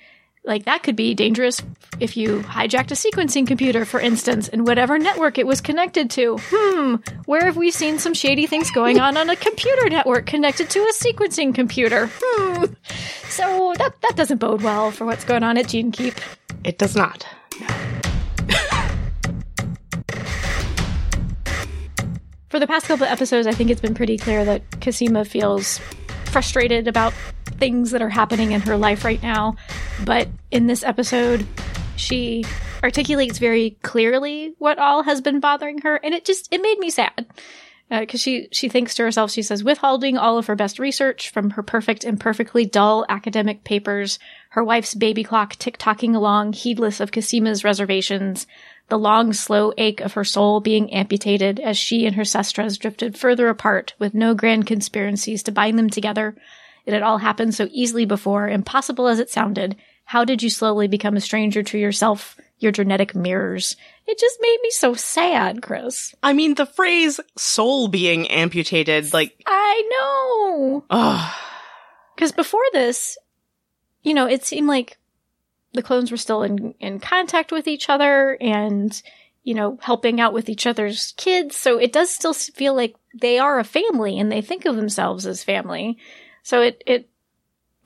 like 0.44 0.66
that 0.66 0.84
could 0.84 0.96
be 0.96 1.14
dangerous 1.14 1.62
if 2.00 2.18
you 2.18 2.40
hijacked 2.40 2.92
a 2.92 2.96
sequencing 2.96 3.46
computer, 3.46 3.86
for 3.86 4.00
instance, 4.00 4.48
and 4.50 4.66
whatever 4.66 4.98
network 4.98 5.38
it 5.38 5.46
was 5.46 5.62
connected 5.62 6.10
to. 6.12 6.38
Hmm, 6.42 6.96
where 7.26 7.46
have 7.46 7.58
we 7.58 7.72
seen 7.72 8.00
some 8.00 8.14
shady 8.14 8.48
things 8.48 8.72
going 8.72 9.00
on 9.00 9.16
on 9.18 9.30
a 9.30 9.36
computer 9.36 9.90
network 9.90 10.26
connected 10.26 10.70
to 10.72 10.80
a 10.80 10.94
sequencing 10.94 11.54
computer? 11.54 12.10
Hmm. 12.22 12.66
So 13.30 13.74
that 13.78 14.02
that 14.02 14.16
doesn't 14.16 14.40
bode 14.40 14.62
well 14.62 14.92
for 14.92 15.06
what's 15.06 15.24
going 15.24 15.44
on 15.44 15.58
at 15.58 15.66
GeneKeep. 15.66 16.18
It 16.64 16.78
does 16.78 16.96
not. 16.96 17.26
For 22.54 22.60
the 22.60 22.68
past 22.68 22.86
couple 22.86 23.08
of 23.08 23.12
episodes, 23.12 23.48
I 23.48 23.52
think 23.52 23.72
it's 23.72 23.82
been 23.82 23.96
pretty 23.96 24.16
clear 24.16 24.46
that 24.46 24.62
Cosima 24.80 25.26
feels 25.26 25.80
frustrated 26.26 26.88
about 26.88 27.12
things 27.58 27.90
that 27.90 28.02
are 28.04 28.10
happening 28.10 28.52
in 28.52 28.62
her 28.62 28.78
life 28.78 29.04
right 29.04 29.24
now. 29.24 29.56
But 30.06 30.28
in 30.52 30.68
this 30.68 30.84
episode, 30.84 31.48
she 31.96 32.46
articulates 32.84 33.40
very 33.40 33.72
clearly 33.82 34.54
what 34.60 34.78
all 34.78 35.02
has 35.02 35.20
been 35.20 35.40
bothering 35.40 35.80
her, 35.80 35.96
and 35.96 36.14
it 36.14 36.26
just 36.26 36.48
it 36.54 36.62
made 36.62 36.78
me 36.78 36.92
sad 36.92 37.26
because 38.00 38.22
uh, 38.22 38.24
she 38.24 38.48
she 38.52 38.70
thinks 38.70 38.96
to 38.96 39.04
herself, 39.04 39.32
she 39.32 39.42
says, 39.42 39.64
withholding 39.64 40.18
all 40.18 40.38
of 40.38 40.48
her 40.48 40.56
best 40.56 40.80
research 40.80 41.30
from 41.30 41.52
her 41.52 41.64
perfect 41.64 42.04
and 42.04 42.20
perfectly 42.20 42.66
dull 42.66 43.06
academic 43.08 43.64
papers, 43.64 44.18
her 44.50 44.64
wife's 44.64 44.96
baby 44.96 45.24
clock 45.24 45.56
tick 45.58 45.78
tocking 45.78 46.16
along, 46.16 46.54
heedless 46.54 47.00
of 47.00 47.12
Cosima's 47.12 47.64
reservations, 47.64 48.48
the 48.90 48.98
long, 48.98 49.32
slow 49.32 49.74
ache 49.78 50.02
of 50.02 50.14
her 50.14 50.24
soul 50.24 50.60
being 50.60 50.92
amputated 50.92 51.60
as 51.60 51.78
she 51.78 52.06
and 52.06 52.16
her 52.16 52.26
sestras 52.26 52.78
drifted 52.78 53.18
further 53.18 53.48
apart 53.48 53.94
with 54.00 54.16
no 54.16 54.34
grand 54.34 54.66
conspiracies 54.66 55.44
to 55.44 55.52
bind 55.52 55.78
them 55.78 55.90
together. 55.90 56.36
It 56.86 56.94
had 56.94 57.04
all 57.04 57.20
happened 57.20 57.54
so 57.54 57.68
easily 57.72 58.06
before, 58.06 58.50
impossible 58.50 59.08
as 59.08 59.20
it 59.20 59.30
sounded. 59.30 59.76
How 60.06 60.26
did 60.26 60.42
you 60.42 60.50
slowly 60.50 60.88
become 60.88 61.16
a 61.16 61.22
stranger 61.22 61.62
to 61.64 61.78
yourself, 61.78 62.38
your 62.64 62.72
genetic 62.72 63.14
mirrors? 63.14 63.76
It 64.08 64.18
just 64.18 64.40
made 64.42 64.58
me 64.64 64.72
so 64.72 64.94
sad, 64.94 65.62
Kris. 65.62 66.16
I 66.24 66.34
mean, 66.34 66.56
the 66.56 66.66
phrase 66.66 67.20
soul 67.38 67.88
being 67.88 68.28
amputated, 68.28 69.14
like. 69.14 69.40
I 69.46 69.90
know! 69.92 70.86
Ugh. 70.90 71.34
Because 72.16 72.32
before 72.32 72.64
this, 72.74 73.18
you 74.02 74.14
know, 74.14 74.28
it 74.28 74.46
seemed 74.46 74.68
like 74.68 74.98
the 75.74 75.84
clones 75.84 76.12
were 76.12 76.18
still 76.18 76.44
in, 76.44 76.74
in 76.80 77.00
contact 77.00 77.52
with 77.52 77.68
each 77.68 77.90
other 77.90 78.38
and, 78.40 79.02
you 79.44 79.54
know, 79.54 79.78
helping 79.82 80.22
out 80.22 80.34
with 80.34 80.50
each 80.50 80.68
other's 80.68 81.14
kids. 81.18 81.56
So 81.56 81.78
it 81.78 81.92
does 81.92 82.10
still 82.10 82.34
feel 82.34 82.76
like 82.76 82.96
they 83.20 83.40
are 83.40 83.60
a 83.60 83.64
family 83.64 84.20
and 84.20 84.32
they 84.32 84.42
think 84.42 84.66
of 84.66 84.76
themselves 84.76 85.26
as 85.26 85.44
family. 85.44 85.98
So 86.44 86.62
it, 86.62 86.84
it 86.86 87.10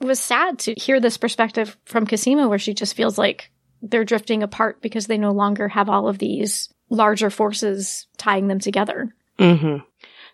was 0.00 0.20
sad 0.20 0.58
to 0.60 0.74
hear 0.74 1.00
this 1.00 1.16
perspective 1.16 1.76
from 1.84 2.06
Cosima 2.06 2.48
where 2.48 2.58
she 2.58 2.74
just 2.74 2.94
feels 2.94 3.18
like 3.18 3.50
they're 3.82 4.04
drifting 4.04 4.42
apart 4.42 4.82
because 4.82 5.06
they 5.06 5.18
no 5.18 5.32
longer 5.32 5.68
have 5.68 5.88
all 5.88 6.08
of 6.08 6.18
these 6.18 6.72
larger 6.90 7.30
forces 7.30 8.06
tying 8.16 8.48
them 8.48 8.58
together. 8.58 9.14
Mm-hmm. 9.38 9.78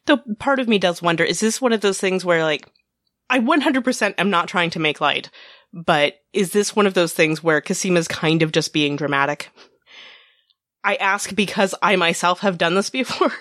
Though 0.06 0.18
part 0.38 0.60
of 0.60 0.68
me 0.68 0.78
does 0.78 1.02
wonder, 1.02 1.24
is 1.24 1.40
this 1.40 1.60
one 1.60 1.72
of 1.72 1.80
those 1.80 1.98
things 1.98 2.24
where 2.24 2.42
like, 2.42 2.68
I 3.30 3.40
100% 3.40 4.14
am 4.18 4.30
not 4.30 4.48
trying 4.48 4.70
to 4.70 4.78
make 4.78 5.00
light, 5.00 5.30
but 5.72 6.14
is 6.32 6.52
this 6.52 6.76
one 6.76 6.86
of 6.86 6.94
those 6.94 7.12
things 7.12 7.42
where 7.42 7.60
Cosima's 7.60 8.08
kind 8.08 8.42
of 8.42 8.52
just 8.52 8.72
being 8.72 8.96
dramatic? 8.96 9.50
I 10.82 10.96
ask 10.96 11.34
because 11.34 11.74
I 11.82 11.96
myself 11.96 12.40
have 12.40 12.58
done 12.58 12.74
this 12.74 12.90
before. 12.90 13.32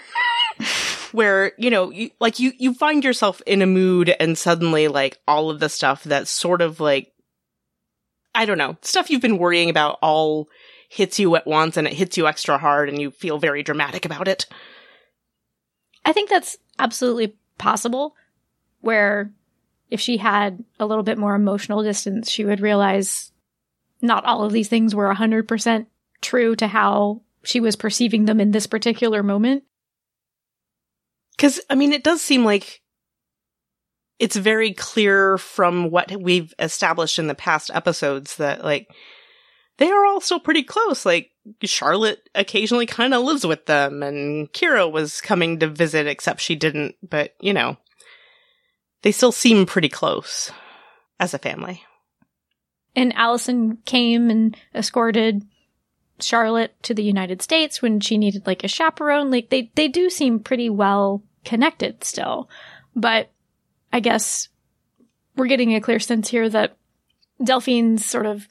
where, 1.12 1.52
you 1.58 1.70
know, 1.70 1.92
you, 1.92 2.10
like 2.20 2.39
you, 2.39 2.54
you 2.58 2.74
find 2.74 3.04
yourself 3.04 3.42
in 3.46 3.62
a 3.62 3.68
mood 3.68 4.16
and 4.20 4.38
suddenly 4.38 4.88
like 4.88 5.20
all 5.28 5.50
of 5.50 5.60
the 5.60 5.70
stuff 5.70 6.04
that's 6.04 6.32
sort 6.32 6.62
of 6.62 6.80
like, 6.80 7.12
I 8.36 8.46
don't 8.46 8.58
know, 8.58 8.78
stuff 8.82 9.10
you've 9.10 9.22
been 9.22 9.38
worrying 9.38 9.69
about 9.69 10.00
all 10.02 10.48
hits 10.89 11.19
you 11.19 11.36
at 11.36 11.48
once 11.48 11.76
and 11.76 11.88
it 11.88 11.93
hits 11.93 12.17
you 12.17 12.28
extra 12.28 12.58
hard 12.58 12.89
and 12.89 13.02
you 13.02 13.12
feel 13.12 13.39
very 13.39 13.63
dramatic 13.63 14.06
about 14.06 14.28
it. 14.28 14.46
I 16.06 16.13
think 16.13 16.30
that's 16.30 16.58
absolutely 16.78 17.36
possible 17.58 18.15
where 18.82 19.32
if 19.89 20.00
she 20.00 20.17
had 20.17 20.63
a 20.80 20.86
little 20.86 21.04
bit 21.04 21.17
more 21.17 21.36
emotional 21.36 21.84
distance, 21.84 22.30
she 22.30 22.46
would 22.46 22.60
realize 22.60 23.32
not 24.02 24.26
all 24.26 24.43
of 24.43 24.52
these 24.52 24.67
things 24.67 24.93
were 24.93 25.12
100% 25.13 25.86
true 26.22 26.56
to 26.56 26.67
how 26.67 27.22
she 27.43 27.60
was 27.60 27.76
perceiving 27.76 28.26
them 28.26 28.39
in 28.39 28.52
this 28.52 28.67
particular 28.67 29.24
moment. 29.24 29.63
Because, 31.36 31.60
I 31.69 31.76
mean, 31.76 31.93
it 31.93 32.04
does 32.04 32.22
seem 32.22 32.46
like 32.46 32.83
it's 34.19 34.36
very 34.36 34.73
clear 34.73 35.38
from 35.38 35.89
what 35.91 36.12
we've 36.21 36.54
established 36.60 37.19
in 37.19 37.28
the 37.28 37.36
past 37.36 37.71
episodes 37.73 38.38
that, 38.38 38.63
like, 38.63 38.88
they 39.78 39.89
are 39.89 40.06
all 40.06 40.21
still 40.21 40.39
pretty 40.39 40.63
close. 40.63 41.06
Like, 41.06 41.32
Charlotte 41.63 42.30
occasionally 42.36 42.86
kind 42.86 43.13
of 43.13 43.23
lives 43.23 43.45
with 43.45 43.65
them, 43.65 44.04
and 44.04 44.52
Kira 44.54 44.89
was 44.91 45.19
coming 45.19 45.60
to 45.60 45.67
visit, 45.67 46.08
except 46.08 46.41
she 46.41 46.56
didn't, 46.56 46.95
but, 47.08 47.34
you 47.41 47.54
know, 47.54 47.78
they 49.02 49.12
still 49.12 49.32
seem 49.32 49.65
pretty 49.65 49.89
close 49.89 50.52
as 51.19 51.34
a 51.34 51.39
family. 51.39 51.84
And 52.95 53.13
Allison 53.15 53.78
came 53.86 54.30
and 54.30 54.56
escorted 54.73 55.43
Charlotte 56.19 56.76
to 56.84 56.93
the 56.93 57.04
United 57.04 57.41
States 57.41 57.82
when 57.82 57.99
she 57.99 58.17
needed 58.17 58.45
like 58.45 58.63
a 58.63 58.67
chaperone. 58.67 59.32
Like 59.32 59.49
they, 59.49 59.71
they 59.76 59.88
do 59.88 60.10
seem 60.10 60.39
pretty 60.39 60.69
well 60.69 61.23
connected 61.43 62.04
still. 62.04 62.49
But 62.95 63.32
I 63.94 64.00
guess 64.00 64.50
we're 65.38 65.48
getting 65.48 65.76
a 65.76 65.82
clear 65.82 66.00
sense 66.00 66.28
here 66.28 66.50
that 66.50 66.76
Delphine's 67.42 68.06
sort 68.06 68.26
of 68.26 68.48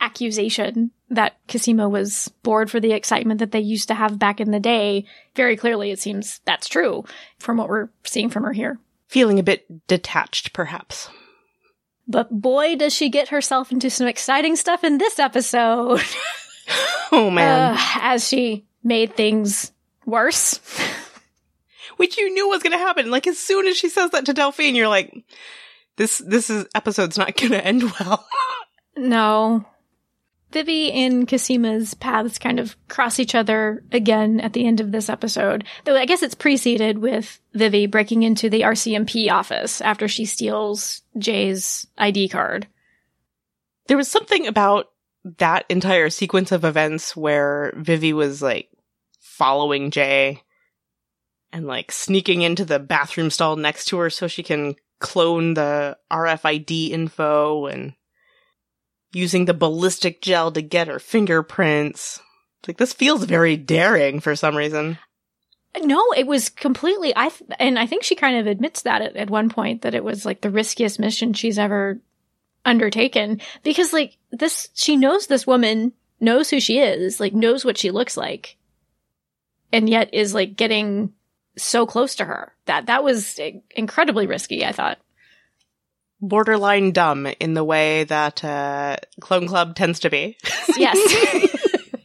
accusation 0.00 0.90
that 1.08 1.36
Cosima 1.48 1.88
was 1.88 2.30
bored 2.42 2.70
for 2.70 2.80
the 2.80 2.92
excitement 2.92 3.40
that 3.40 3.52
they 3.52 3.60
used 3.60 3.88
to 3.88 3.94
have 3.94 4.18
back 4.18 4.40
in 4.40 4.50
the 4.50 4.60
day, 4.60 5.06
very 5.34 5.56
clearly 5.56 5.90
it 5.90 5.98
seems 5.98 6.40
that's 6.44 6.68
true 6.68 7.04
from 7.38 7.56
what 7.56 7.68
we're 7.68 7.88
seeing 8.04 8.28
from 8.28 8.44
her 8.44 8.52
here. 8.52 8.78
Feeling 9.08 9.38
a 9.38 9.42
bit 9.42 9.86
detached, 9.86 10.52
perhaps. 10.52 11.08
But 12.08 12.30
boy, 12.30 12.76
does 12.76 12.94
she 12.94 13.08
get 13.08 13.28
herself 13.28 13.72
into 13.72 13.90
some 13.90 14.06
exciting 14.06 14.56
stuff 14.56 14.84
in 14.84 14.98
this 14.98 15.18
episode. 15.18 16.02
oh 17.12 17.30
man. 17.30 17.74
Uh, 17.74 17.78
as 18.00 18.26
she 18.28 18.64
made 18.82 19.16
things 19.16 19.72
worse. 20.04 20.60
Which 22.02 22.18
you 22.18 22.34
knew 22.34 22.48
was 22.48 22.64
going 22.64 22.72
to 22.72 22.78
happen. 22.78 23.12
Like 23.12 23.28
as 23.28 23.38
soon 23.38 23.68
as 23.68 23.76
she 23.76 23.88
says 23.88 24.10
that 24.10 24.26
to 24.26 24.34
Delphine, 24.34 24.74
you're 24.74 24.88
like, 24.88 25.14
this, 25.94 26.18
this 26.18 26.50
is, 26.50 26.66
episode's 26.74 27.16
not 27.16 27.36
going 27.36 27.52
to 27.52 27.64
end 27.64 27.84
well. 28.00 28.26
no. 28.96 29.64
Vivi 30.50 30.90
and 30.90 31.28
Cosima's 31.28 31.94
paths 31.94 32.40
kind 32.40 32.58
of 32.58 32.74
cross 32.88 33.20
each 33.20 33.36
other 33.36 33.84
again 33.92 34.40
at 34.40 34.52
the 34.52 34.66
end 34.66 34.80
of 34.80 34.90
this 34.90 35.08
episode. 35.08 35.62
Though 35.84 35.94
I 35.96 36.06
guess 36.06 36.24
it's 36.24 36.34
preceded 36.34 36.98
with 36.98 37.40
Vivi 37.54 37.86
breaking 37.86 38.24
into 38.24 38.50
the 38.50 38.62
RCMP 38.62 39.30
office 39.30 39.80
after 39.80 40.08
she 40.08 40.24
steals 40.24 41.02
Jay's 41.16 41.86
ID 41.98 42.30
card. 42.30 42.66
There 43.86 43.96
was 43.96 44.08
something 44.08 44.48
about 44.48 44.90
that 45.38 45.66
entire 45.68 46.10
sequence 46.10 46.50
of 46.50 46.64
events 46.64 47.14
where 47.14 47.72
Vivi 47.76 48.12
was 48.12 48.42
like 48.42 48.70
following 49.20 49.92
Jay 49.92 50.42
and 51.52 51.66
like 51.66 51.92
sneaking 51.92 52.42
into 52.42 52.64
the 52.64 52.78
bathroom 52.78 53.30
stall 53.30 53.56
next 53.56 53.86
to 53.86 53.98
her 53.98 54.10
so 54.10 54.26
she 54.26 54.42
can 54.42 54.74
clone 54.98 55.54
the 55.54 55.98
RFID 56.10 56.90
info 56.90 57.66
and 57.66 57.92
using 59.12 59.44
the 59.44 59.54
ballistic 59.54 60.22
gel 60.22 60.50
to 60.52 60.62
get 60.62 60.88
her 60.88 60.98
fingerprints. 60.98 62.20
Like 62.66 62.78
this 62.78 62.92
feels 62.92 63.24
very 63.24 63.56
daring 63.56 64.20
for 64.20 64.34
some 64.34 64.56
reason. 64.56 64.98
No, 65.80 66.12
it 66.16 66.26
was 66.26 66.48
completely. 66.48 67.12
I 67.16 67.30
th- 67.30 67.50
and 67.58 67.78
I 67.78 67.86
think 67.86 68.02
she 68.02 68.14
kind 68.14 68.36
of 68.36 68.46
admits 68.46 68.82
that 68.82 69.02
at, 69.02 69.16
at 69.16 69.30
one 69.30 69.48
point 69.48 69.82
that 69.82 69.94
it 69.94 70.04
was 70.04 70.24
like 70.24 70.40
the 70.40 70.50
riskiest 70.50 70.98
mission 70.98 71.32
she's 71.32 71.58
ever 71.58 71.98
undertaken 72.64 73.40
because 73.62 73.92
like 73.92 74.16
this, 74.30 74.68
she 74.74 74.96
knows 74.96 75.26
this 75.26 75.46
woman 75.46 75.92
knows 76.20 76.50
who 76.50 76.60
she 76.60 76.78
is, 76.78 77.20
like 77.20 77.32
knows 77.32 77.64
what 77.64 77.78
she 77.78 77.90
looks 77.90 78.16
like, 78.16 78.56
and 79.72 79.88
yet 79.88 80.12
is 80.12 80.34
like 80.34 80.56
getting 80.56 81.12
so 81.56 81.86
close 81.86 82.14
to 82.16 82.24
her. 82.24 82.54
That 82.66 82.86
that 82.86 83.04
was 83.04 83.38
incredibly 83.74 84.26
risky. 84.26 84.64
I 84.64 84.72
thought 84.72 84.98
borderline 86.22 86.92
dumb 86.92 87.26
in 87.40 87.54
the 87.54 87.64
way 87.64 88.04
that 88.04 88.42
uh, 88.44 88.96
Clone 89.20 89.48
Club 89.48 89.74
tends 89.74 90.00
to 90.00 90.10
be. 90.10 90.38
yes. 90.76 90.96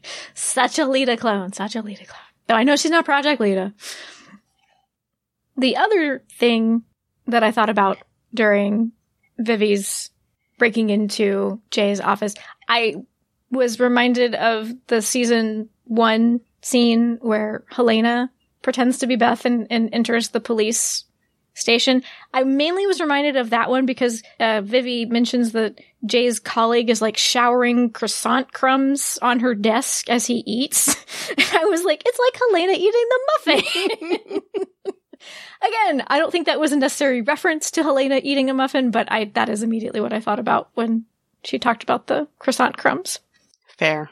such 0.34 0.80
a 0.80 0.86
Leda 0.86 1.16
clone, 1.16 1.54
such 1.54 1.76
a 1.76 1.82
Leda 1.82 2.06
clone. 2.06 2.20
Though 2.48 2.56
I 2.56 2.64
know 2.64 2.76
she's 2.76 2.92
not 2.92 3.06
Project 3.06 3.40
Leda. 3.40 3.74
The 5.56 5.78
other 5.78 6.24
thing 6.38 6.84
that 7.28 7.44
I 7.44 7.52
thought 7.52 7.70
about 7.70 8.00
during 8.34 8.92
Vivi's 9.38 10.10
breaking 10.58 10.90
into 10.90 11.62
Jay's 11.70 12.00
office, 12.00 12.34
I 12.68 12.96
was 13.52 13.80
reminded 13.80 14.36
of 14.36 14.72
the 14.88 15.02
season 15.02 15.70
one 15.86 16.42
scene 16.62 17.18
where 17.22 17.64
Helena 17.70 18.32
pretends 18.62 19.00
to 19.00 19.08
be 19.08 19.16
Beth 19.16 19.46
and, 19.46 19.68
and 19.70 19.90
enters 19.94 20.30
the 20.30 20.40
police 20.40 21.06
station. 21.58 22.04
I 22.34 22.44
mainly 22.44 22.86
was 22.86 23.02
reminded 23.02 23.36
of 23.36 23.50
that 23.50 23.70
one 23.70 23.86
because 23.86 24.22
uh, 24.40 24.62
Vivi 24.62 25.06
mentions 25.06 25.54
that 25.54 25.80
Jay's 26.06 26.40
colleague 26.40 26.90
is 26.90 27.02
like 27.02 27.18
showering 27.18 27.90
croissant 27.90 28.54
crumbs 28.54 29.18
on 29.22 29.40
her 29.40 29.56
desk 29.56 30.10
as 30.10 30.26
he 30.26 30.44
eats. 30.46 30.96
And 31.30 31.50
I 31.54 31.66
was 31.66 31.84
like, 31.84 32.04
it's 32.06 32.20
like 32.20 32.40
Helena 32.40 32.74
eating 32.74 33.06
the 33.10 33.20
muffin. 33.28 34.42
Again, 35.68 36.04
I 36.08 36.20
don't 36.20 36.32
think 36.32 36.46
that 36.46 36.60
was 36.60 36.72
a 36.72 36.78
necessary 36.78 37.22
reference 37.22 37.72
to 37.72 37.84
Helena 37.84 38.22
eating 38.24 38.50
a 38.50 38.54
muffin, 38.54 38.92
but 38.92 39.12
I 39.12 39.26
that 39.34 39.50
is 39.50 39.62
immediately 39.62 40.00
what 40.00 40.14
I 40.14 40.22
thought 40.22 40.40
about 40.40 40.70
when 40.76 41.06
she 41.44 41.60
talked 41.60 41.84
about 41.84 42.08
the 42.08 42.30
croissant 42.40 42.78
crumbs. 42.78 43.20
Fair. 43.78 44.10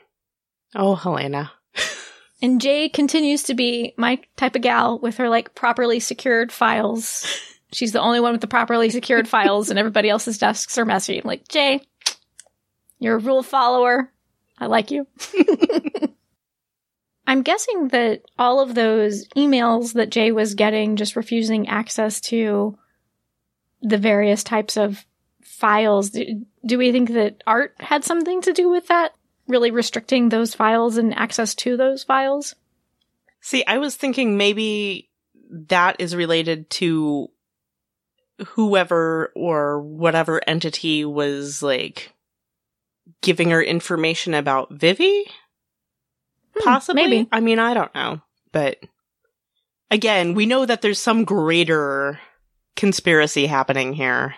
Oh, 0.75 0.95
Helena. 0.95 1.51
And 2.41 2.59
Jay 2.61 2.89
continues 2.89 3.43
to 3.43 3.53
be 3.53 3.93
my 3.97 4.19
type 4.35 4.55
of 4.55 4.61
gal 4.61 4.99
with 4.99 5.17
her 5.17 5.29
like 5.29 5.55
properly 5.55 5.99
secured 5.99 6.51
files. 6.51 7.25
She's 7.71 7.91
the 7.91 8.01
only 8.01 8.19
one 8.19 8.31
with 8.31 8.41
the 8.41 8.47
properly 8.47 8.89
secured 8.89 9.27
files 9.27 9.69
and 9.69 9.79
everybody 9.79 10.09
else's 10.09 10.37
desks 10.37 10.77
are 10.77 10.85
messy. 10.85 11.19
I'm 11.19 11.27
like, 11.27 11.47
Jay, 11.47 11.81
you're 12.99 13.15
a 13.15 13.19
rule 13.19 13.43
follower. 13.43 14.11
I 14.57 14.67
like 14.67 14.91
you. 14.91 15.07
I'm 17.27 17.41
guessing 17.41 17.89
that 17.89 18.21
all 18.37 18.59
of 18.59 18.75
those 18.75 19.27
emails 19.29 19.93
that 19.93 20.11
Jay 20.11 20.31
was 20.31 20.53
getting 20.53 20.95
just 20.95 21.15
refusing 21.15 21.67
access 21.67 22.21
to 22.21 22.77
the 23.81 23.97
various 23.97 24.43
types 24.43 24.77
of 24.77 25.05
files, 25.41 26.11
do, 26.11 26.45
do 26.65 26.77
we 26.77 26.91
think 26.91 27.11
that 27.13 27.43
Art 27.47 27.75
had 27.79 28.03
something 28.03 28.41
to 28.41 28.53
do 28.53 28.69
with 28.69 28.87
that? 28.87 29.13
Really 29.47 29.71
restricting 29.71 30.29
those 30.29 30.53
files 30.53 30.97
and 30.97 31.13
access 31.13 31.55
to 31.55 31.77
those 31.77 32.03
files. 32.03 32.55
See, 33.41 33.63
I 33.65 33.77
was 33.77 33.95
thinking 33.95 34.37
maybe 34.37 35.09
that 35.51 35.97
is 35.99 36.15
related 36.15 36.69
to 36.71 37.29
whoever 38.47 39.31
or 39.35 39.79
whatever 39.81 40.41
entity 40.47 41.05
was 41.05 41.61
like 41.61 42.11
giving 43.21 43.51
her 43.51 43.61
information 43.61 44.33
about 44.33 44.71
Vivi. 44.71 45.25
Hmm, 46.55 46.63
Possibly. 46.63 47.07
Maybe. 47.07 47.29
I 47.31 47.39
mean, 47.39 47.59
I 47.59 47.73
don't 47.73 47.93
know. 47.93 48.21
But 48.51 48.79
again, 49.91 50.33
we 50.33 50.45
know 50.45 50.65
that 50.65 50.81
there's 50.81 50.99
some 50.99 51.23
greater 51.23 52.19
conspiracy 52.75 53.45
happening 53.45 53.93
here. 53.93 54.35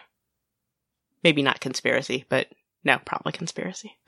Maybe 1.24 1.42
not 1.42 1.60
conspiracy, 1.60 2.26
but 2.30 2.48
no, 2.84 3.00
probably 3.06 3.32
conspiracy. 3.32 3.98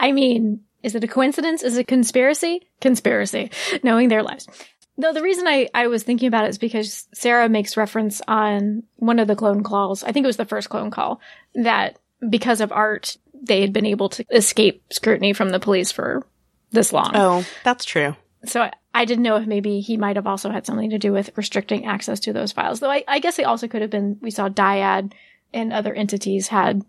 I 0.00 0.10
mean, 0.12 0.62
is 0.82 0.94
it 0.94 1.04
a 1.04 1.08
coincidence? 1.08 1.62
Is 1.62 1.76
it 1.76 1.86
conspiracy? 1.86 2.66
Conspiracy. 2.80 3.50
Knowing 3.84 4.08
their 4.08 4.22
lives. 4.22 4.48
No, 4.96 5.12
the 5.12 5.22
reason 5.22 5.46
I, 5.46 5.68
I 5.74 5.86
was 5.86 6.02
thinking 6.02 6.26
about 6.26 6.46
it 6.46 6.50
is 6.50 6.58
because 6.58 7.06
Sarah 7.14 7.48
makes 7.48 7.76
reference 7.76 8.20
on 8.26 8.82
one 8.96 9.18
of 9.18 9.28
the 9.28 9.36
clone 9.36 9.62
calls, 9.62 10.02
I 10.02 10.12
think 10.12 10.24
it 10.24 10.26
was 10.26 10.36
the 10.36 10.44
first 10.44 10.68
clone 10.68 10.90
call, 10.90 11.20
that 11.54 11.98
because 12.28 12.60
of 12.60 12.72
Art, 12.72 13.16
they 13.32 13.60
had 13.60 13.72
been 13.72 13.86
able 13.86 14.08
to 14.10 14.24
escape 14.30 14.82
scrutiny 14.92 15.32
from 15.32 15.50
the 15.50 15.60
police 15.60 15.92
for 15.92 16.26
this 16.70 16.92
long. 16.92 17.12
Oh, 17.14 17.46
that's 17.64 17.84
true. 17.84 18.16
So 18.44 18.62
I, 18.62 18.72
I 18.94 19.04
didn't 19.04 19.24
know 19.24 19.36
if 19.36 19.46
maybe 19.46 19.80
he 19.80 19.96
might 19.96 20.16
have 20.16 20.26
also 20.26 20.50
had 20.50 20.66
something 20.66 20.90
to 20.90 20.98
do 20.98 21.12
with 21.12 21.30
restricting 21.36 21.86
access 21.86 22.20
to 22.20 22.32
those 22.32 22.52
files. 22.52 22.80
Though 22.80 22.90
I, 22.90 23.04
I 23.06 23.20
guess 23.20 23.38
it 23.38 23.46
also 23.46 23.68
could 23.68 23.82
have 23.82 23.90
been, 23.90 24.18
we 24.20 24.30
saw 24.30 24.48
Dyad 24.48 25.12
and 25.52 25.72
other 25.72 25.94
entities 25.94 26.48
had 26.48 26.84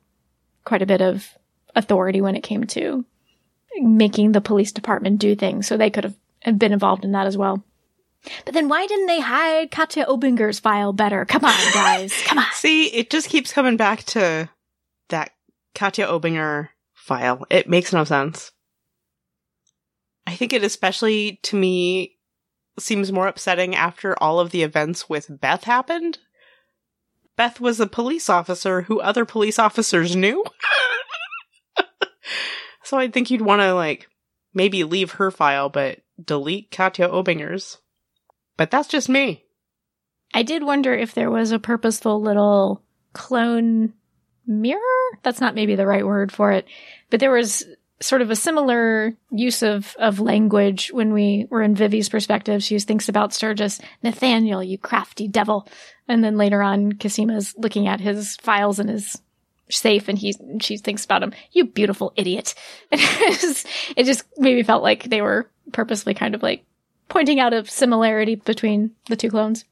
quite 0.65 0.82
a 0.82 0.88
bit 0.88 1.02
of 1.02 1.38
authority 1.75 2.21
when 2.21 2.36
it 2.36 2.43
came 2.43 2.65
to 2.65 3.05
making 3.77 4.31
the 4.31 4.41
police 4.41 4.71
department 4.71 5.19
do 5.19 5.36
things. 5.36 5.67
So 5.67 5.77
they 5.77 5.89
could 5.89 6.03
have 6.03 6.60
been 6.60 6.73
involved 6.73 7.05
in 7.05 7.13
that 7.13 7.27
as 7.27 7.38
well. 7.38 7.63
But 8.45 8.53
then 8.53 8.69
why 8.69 8.86
didn't 8.86 9.07
they 9.07 9.19
hide 9.19 9.71
Katja 9.71 10.05
Obinger's 10.05 10.60
file 10.60 10.93
better? 10.93 11.25
Come 11.25 11.45
on, 11.45 11.73
guys. 11.73 12.13
Come 12.25 12.38
on. 12.38 12.45
See, 12.53 12.88
it 12.88 13.10
just 13.10 13.29
keeps 13.29 13.51
coming 13.51 13.77
back 13.77 14.03
to 14.05 14.49
that 15.10 15.31
Katya 15.73 16.07
Obinger 16.07 16.69
file. 16.93 17.45
It 17.49 17.67
makes 17.67 17.91
no 17.93 18.03
sense. 18.03 18.51
I 20.27 20.36
think 20.36 20.53
it 20.53 20.63
especially 20.63 21.39
to 21.43 21.55
me 21.55 22.17
seems 22.77 23.12
more 23.12 23.27
upsetting 23.27 23.75
after 23.75 24.15
all 24.21 24.39
of 24.39 24.51
the 24.51 24.63
events 24.63 25.10
with 25.10 25.41
Beth 25.41 25.63
happened. 25.63 26.19
Beth 27.36 27.60
was 27.60 27.79
a 27.79 27.88
police 27.88 28.29
officer 28.29 28.84
who 28.84 29.01
other 29.01 29.25
police 29.25 29.57
officers 29.57 30.15
knew. 30.15 30.43
So 32.84 32.97
I 32.97 33.10
think 33.10 33.29
you'd 33.29 33.43
want 33.43 33.62
to 33.62 33.75
like 33.75 34.10
maybe 34.55 34.84
leave 34.84 35.12
her 35.12 35.29
file, 35.29 35.69
but 35.69 35.99
delete 36.23 36.71
Katja 36.71 37.07
Obinger's. 37.07 37.77
But 38.57 38.71
that's 38.71 38.88
just 38.88 39.07
me. 39.07 39.45
I 40.34 40.43
did 40.43 40.63
wonder 40.63 40.93
if 40.93 41.13
there 41.13 41.29
was 41.29 41.51
a 41.51 41.60
purposeful 41.60 42.21
little 42.21 42.81
clone 43.13 43.93
mirror. 44.47 44.79
That's 45.23 45.41
not 45.41 45.55
maybe 45.55 45.75
the 45.75 45.86
right 45.86 46.05
word 46.05 46.31
for 46.31 46.51
it, 46.51 46.65
but 47.10 47.19
there 47.19 47.31
was 47.31 47.65
sort 48.01 48.21
of 48.21 48.31
a 48.31 48.36
similar 48.36 49.15
use 49.29 49.62
of, 49.62 49.95
of 49.99 50.19
language 50.19 50.91
when 50.91 51.13
we 51.13 51.45
were 51.49 51.62
in 51.62 51.75
Vivi's 51.75 52.10
perspective. 52.10 52.63
She 52.63 52.79
thinks 52.79 53.07
about 53.07 53.34
Sturgis, 53.34 53.79
Nathaniel, 54.01 54.63
you 54.63 54.77
crafty 54.77 55.27
devil. 55.27 55.67
And 56.07 56.23
then 56.23 56.36
later 56.36 56.63
on, 56.63 56.93
Cosima's 56.93 57.53
looking 57.57 57.88
at 57.88 57.99
his 57.99 58.38
files 58.38 58.79
and 58.79 58.89
his 58.89 59.21
safe 59.71 60.07
and 60.07 60.17
he, 60.17 60.36
she 60.60 60.77
thinks 60.77 61.05
about 61.05 61.23
him, 61.23 61.34
you 61.51 61.65
beautiful 61.65 62.13
idiot. 62.15 62.53
it 62.91 63.39
just, 63.39 63.67
it 63.95 64.05
just 64.05 64.23
maybe 64.38 64.63
felt 64.63 64.84
like 64.84 65.03
they 65.03 65.21
were 65.21 65.49
purposely 65.71 66.13
kind 66.13 66.36
of 66.36 66.43
like 66.43 66.65
pointing 67.10 67.39
out 67.39 67.53
a 67.53 67.65
similarity 67.65 68.36
between 68.36 68.91
the 69.07 69.15
two 69.15 69.29
clones. 69.29 69.65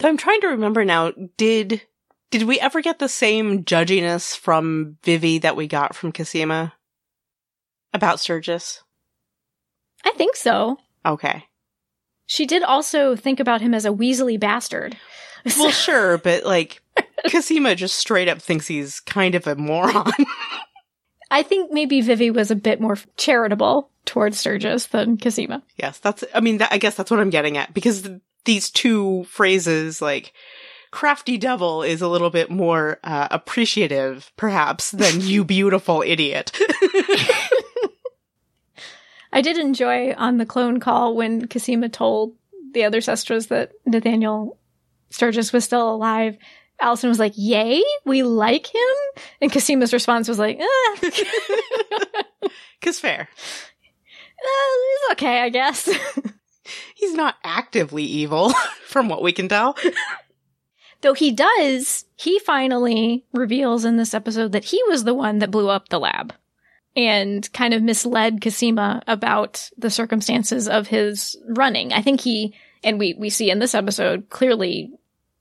So 0.00 0.08
I'm 0.08 0.16
trying 0.16 0.40
to 0.40 0.48
remember 0.48 0.84
now, 0.84 1.12
did, 1.36 1.82
did 2.30 2.42
we 2.44 2.58
ever 2.58 2.80
get 2.80 2.98
the 2.98 3.08
same 3.08 3.64
judginess 3.64 4.36
from 4.36 4.98
Vivi 5.04 5.38
that 5.38 5.56
we 5.56 5.66
got 5.68 5.94
from 5.94 6.12
Cosima? 6.12 6.74
About 7.94 8.20
Sturgis? 8.20 8.82
I 10.04 10.12
think 10.12 10.36
so. 10.36 10.78
Okay. 11.04 11.44
She 12.26 12.46
did 12.46 12.62
also 12.62 13.14
think 13.16 13.40
about 13.40 13.60
him 13.60 13.74
as 13.74 13.84
a 13.84 13.90
Weasley 13.90 14.40
bastard. 14.40 14.96
Well, 15.58 15.70
sure, 15.70 16.18
but 16.18 16.44
like, 16.44 16.81
Cosima 17.30 17.74
just 17.74 17.96
straight 17.96 18.28
up 18.28 18.40
thinks 18.40 18.66
he's 18.66 19.00
kind 19.00 19.34
of 19.34 19.46
a 19.46 19.56
moron. 19.56 20.10
I 21.30 21.42
think 21.42 21.72
maybe 21.72 22.00
Vivi 22.00 22.30
was 22.30 22.50
a 22.50 22.56
bit 22.56 22.80
more 22.80 22.98
charitable 23.16 23.90
towards 24.04 24.38
Sturgis 24.38 24.86
than 24.86 25.16
Cosima. 25.16 25.62
yes, 25.76 25.98
that's, 25.98 26.24
I 26.34 26.40
mean, 26.40 26.58
that, 26.58 26.72
I 26.72 26.78
guess 26.78 26.94
that's 26.94 27.10
what 27.10 27.20
I'm 27.20 27.30
getting 27.30 27.56
at 27.56 27.72
because 27.72 28.02
th- 28.02 28.20
these 28.44 28.70
two 28.70 29.24
phrases, 29.24 30.02
like, 30.02 30.32
crafty 30.90 31.38
devil 31.38 31.82
is 31.82 32.02
a 32.02 32.08
little 32.08 32.30
bit 32.30 32.50
more 32.50 32.98
uh, 33.02 33.28
appreciative, 33.30 34.30
perhaps, 34.36 34.90
than 34.90 35.20
you 35.20 35.42
beautiful 35.44 36.02
idiot. 36.06 36.52
I 39.32 39.40
did 39.40 39.56
enjoy 39.56 40.12
on 40.12 40.36
the 40.36 40.46
clone 40.46 40.78
call 40.78 41.16
when 41.16 41.48
Cosima 41.48 41.88
told 41.88 42.34
the 42.74 42.84
other 42.84 43.00
Sestras 43.00 43.46
that 43.46 43.72
Nathaniel 43.86 44.58
Sturgis 45.10 45.52
was 45.52 45.64
still 45.64 45.94
alive. 45.94 46.36
Alison 46.82 47.08
was 47.08 47.18
like, 47.18 47.32
Yay, 47.36 47.82
we 48.04 48.22
like 48.22 48.66
him? 48.66 49.22
And 49.40 49.52
Cosima's 49.52 49.92
response 49.92 50.28
was 50.28 50.38
like, 50.38 50.60
ah, 50.60 50.98
Cause 52.82 52.98
fair. 52.98 53.28
uh, 53.30 54.46
he's 54.90 55.12
okay, 55.12 55.40
I 55.40 55.48
guess. 55.48 55.88
He's 56.94 57.14
not 57.14 57.34
actively 57.42 58.04
evil, 58.04 58.52
from 58.86 59.08
what 59.08 59.22
we 59.22 59.32
can 59.32 59.48
tell. 59.48 59.76
Though 61.00 61.12
he 61.14 61.32
does, 61.32 62.04
he 62.16 62.38
finally 62.38 63.24
reveals 63.32 63.84
in 63.84 63.96
this 63.96 64.14
episode 64.14 64.52
that 64.52 64.64
he 64.64 64.80
was 64.86 65.02
the 65.02 65.12
one 65.14 65.40
that 65.40 65.50
blew 65.50 65.68
up 65.68 65.88
the 65.88 65.98
lab 65.98 66.32
and 66.94 67.52
kind 67.52 67.74
of 67.74 67.82
misled 67.82 68.40
Cosima 68.40 69.02
about 69.08 69.68
the 69.76 69.90
circumstances 69.90 70.68
of 70.68 70.86
his 70.86 71.36
running. 71.48 71.92
I 71.92 72.02
think 72.02 72.20
he, 72.20 72.54
and 72.84 72.98
we, 72.98 73.14
we 73.14 73.28
see 73.30 73.50
in 73.50 73.58
this 73.58 73.74
episode, 73.74 74.30
clearly 74.30 74.92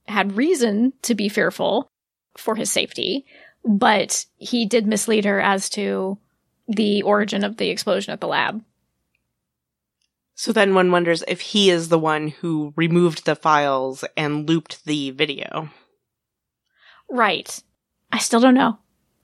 had 0.08 0.38
reason 0.38 0.94
to 1.04 1.16
be 1.16 1.30
fearful 1.30 1.90
for 2.38 2.56
his 2.56 2.72
safety, 2.72 3.26
but 3.64 4.26
he 4.38 4.66
did 4.66 4.88
mislead 4.88 5.26
her 5.26 5.40
as 5.40 5.70
to 5.72 6.18
the 6.68 7.02
origin 7.04 7.44
of 7.44 7.58
the 7.58 7.70
explosion 7.70 8.14
at 8.14 8.22
the 8.22 8.28
lab. 8.28 8.64
So 10.36 10.52
then 10.52 10.74
one 10.74 10.92
wonders 10.92 11.24
if 11.28 11.42
he 11.42 11.70
is 11.70 11.90
the 11.90 12.00
one 12.00 12.30
who 12.30 12.74
removed 12.76 13.26
the 13.26 13.36
files 13.36 14.04
and 14.18 14.48
looped 14.48 14.86
the 14.86 15.12
video. 15.12 15.70
Right. 17.10 17.62
I 18.12 18.18
still 18.18 18.40
don't 18.40 18.56
know. 18.56 18.80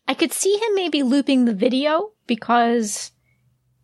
I 0.07 0.13
could 0.13 0.31
see 0.31 0.55
him 0.55 0.75
maybe 0.75 1.03
looping 1.03 1.45
the 1.45 1.53
video 1.53 2.11
because 2.27 3.11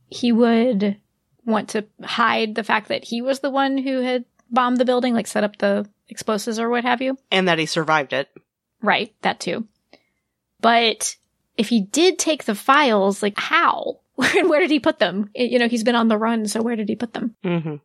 he 0.07 0.31
would 0.31 0.97
want 1.45 1.69
to 1.69 1.85
hide 2.03 2.55
the 2.55 2.63
fact 2.63 2.87
that 2.89 3.03
he 3.03 3.21
was 3.21 3.39
the 3.39 3.49
one 3.49 3.77
who 3.77 4.01
had 4.01 4.25
bombed 4.49 4.77
the 4.77 4.85
building, 4.85 5.13
like 5.13 5.27
set 5.27 5.43
up 5.43 5.57
the 5.57 5.89
explosives 6.13 6.59
or 6.59 6.69
what 6.69 6.85
have 6.85 7.01
you. 7.01 7.17
And 7.31 7.47
that 7.47 7.57
he 7.57 7.65
survived 7.65 8.13
it. 8.13 8.29
Right, 8.83 9.11
that 9.23 9.39
too. 9.39 9.67
But 10.61 11.15
if 11.57 11.69
he 11.69 11.81
did 11.81 12.19
take 12.19 12.43
the 12.43 12.55
files, 12.55 13.23
like 13.23 13.39
how? 13.39 13.99
Where 14.15 14.59
did 14.59 14.69
he 14.69 14.79
put 14.79 14.99
them? 14.99 15.31
You 15.33 15.57
know, 15.57 15.67
he's 15.67 15.83
been 15.83 15.95
on 15.95 16.07
the 16.07 16.17
run, 16.19 16.47
so 16.47 16.61
where 16.61 16.75
did 16.75 16.87
he 16.87 16.95
put 16.95 17.13
them? 17.13 17.35
Mm-hmm. 17.43 17.77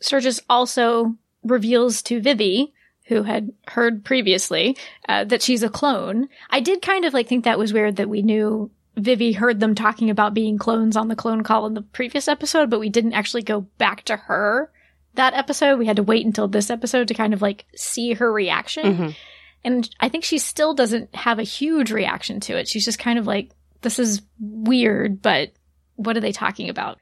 Sturgis 0.00 0.40
also 0.50 1.16
reveals 1.42 2.02
to 2.02 2.20
Vivi, 2.20 2.74
who 3.06 3.22
had 3.22 3.50
heard 3.68 4.04
previously, 4.04 4.76
uh, 5.08 5.24
that 5.24 5.40
she's 5.40 5.62
a 5.62 5.70
clone. 5.70 6.28
I 6.50 6.60
did 6.60 6.82
kind 6.82 7.06
of 7.06 7.14
like 7.14 7.26
think 7.26 7.44
that 7.44 7.58
was 7.58 7.72
weird 7.72 7.96
that 7.96 8.10
we 8.10 8.20
knew 8.20 8.70
Vivi 8.96 9.32
heard 9.32 9.60
them 9.60 9.74
talking 9.74 10.10
about 10.10 10.34
being 10.34 10.58
clones 10.58 10.94
on 10.94 11.08
the 11.08 11.16
clone 11.16 11.42
call 11.42 11.64
in 11.64 11.72
the 11.72 11.82
previous 11.82 12.28
episode, 12.28 12.68
but 12.68 12.80
we 12.80 12.90
didn't 12.90 13.14
actually 13.14 13.42
go 13.42 13.62
back 13.78 14.04
to 14.04 14.16
her 14.16 14.70
that 15.14 15.34
episode. 15.34 15.78
We 15.78 15.86
had 15.86 15.96
to 15.96 16.02
wait 16.02 16.24
until 16.26 16.48
this 16.48 16.70
episode 16.70 17.08
to 17.08 17.14
kind 17.14 17.34
of 17.34 17.42
like 17.42 17.66
see 17.76 18.14
her 18.14 18.32
reaction. 18.32 18.84
Mhm. 18.84 19.16
And 19.64 19.90
I 20.00 20.08
think 20.08 20.24
she 20.24 20.38
still 20.38 20.72
doesn't 20.74 21.14
have 21.14 21.38
a 21.38 21.42
huge 21.44 21.90
reaction 21.92 22.40
to 22.40 22.56
it. 22.56 22.68
She's 22.68 22.84
just 22.84 22.98
kind 22.98 23.18
of 23.18 23.26
like, 23.26 23.50
this 23.82 23.98
is 23.98 24.22
weird, 24.38 25.20
but 25.20 25.52
what 25.96 26.16
are 26.16 26.20
they 26.20 26.32
talking 26.32 26.68
about? 26.70 26.98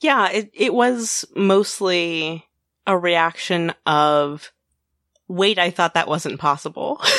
Yeah, 0.00 0.30
it, 0.30 0.50
it 0.52 0.74
was 0.74 1.24
mostly 1.34 2.44
a 2.86 2.98
reaction 2.98 3.72
of, 3.86 4.52
wait, 5.28 5.58
I 5.58 5.70
thought 5.70 5.94
that 5.94 6.08
wasn't 6.08 6.40
possible. 6.40 7.00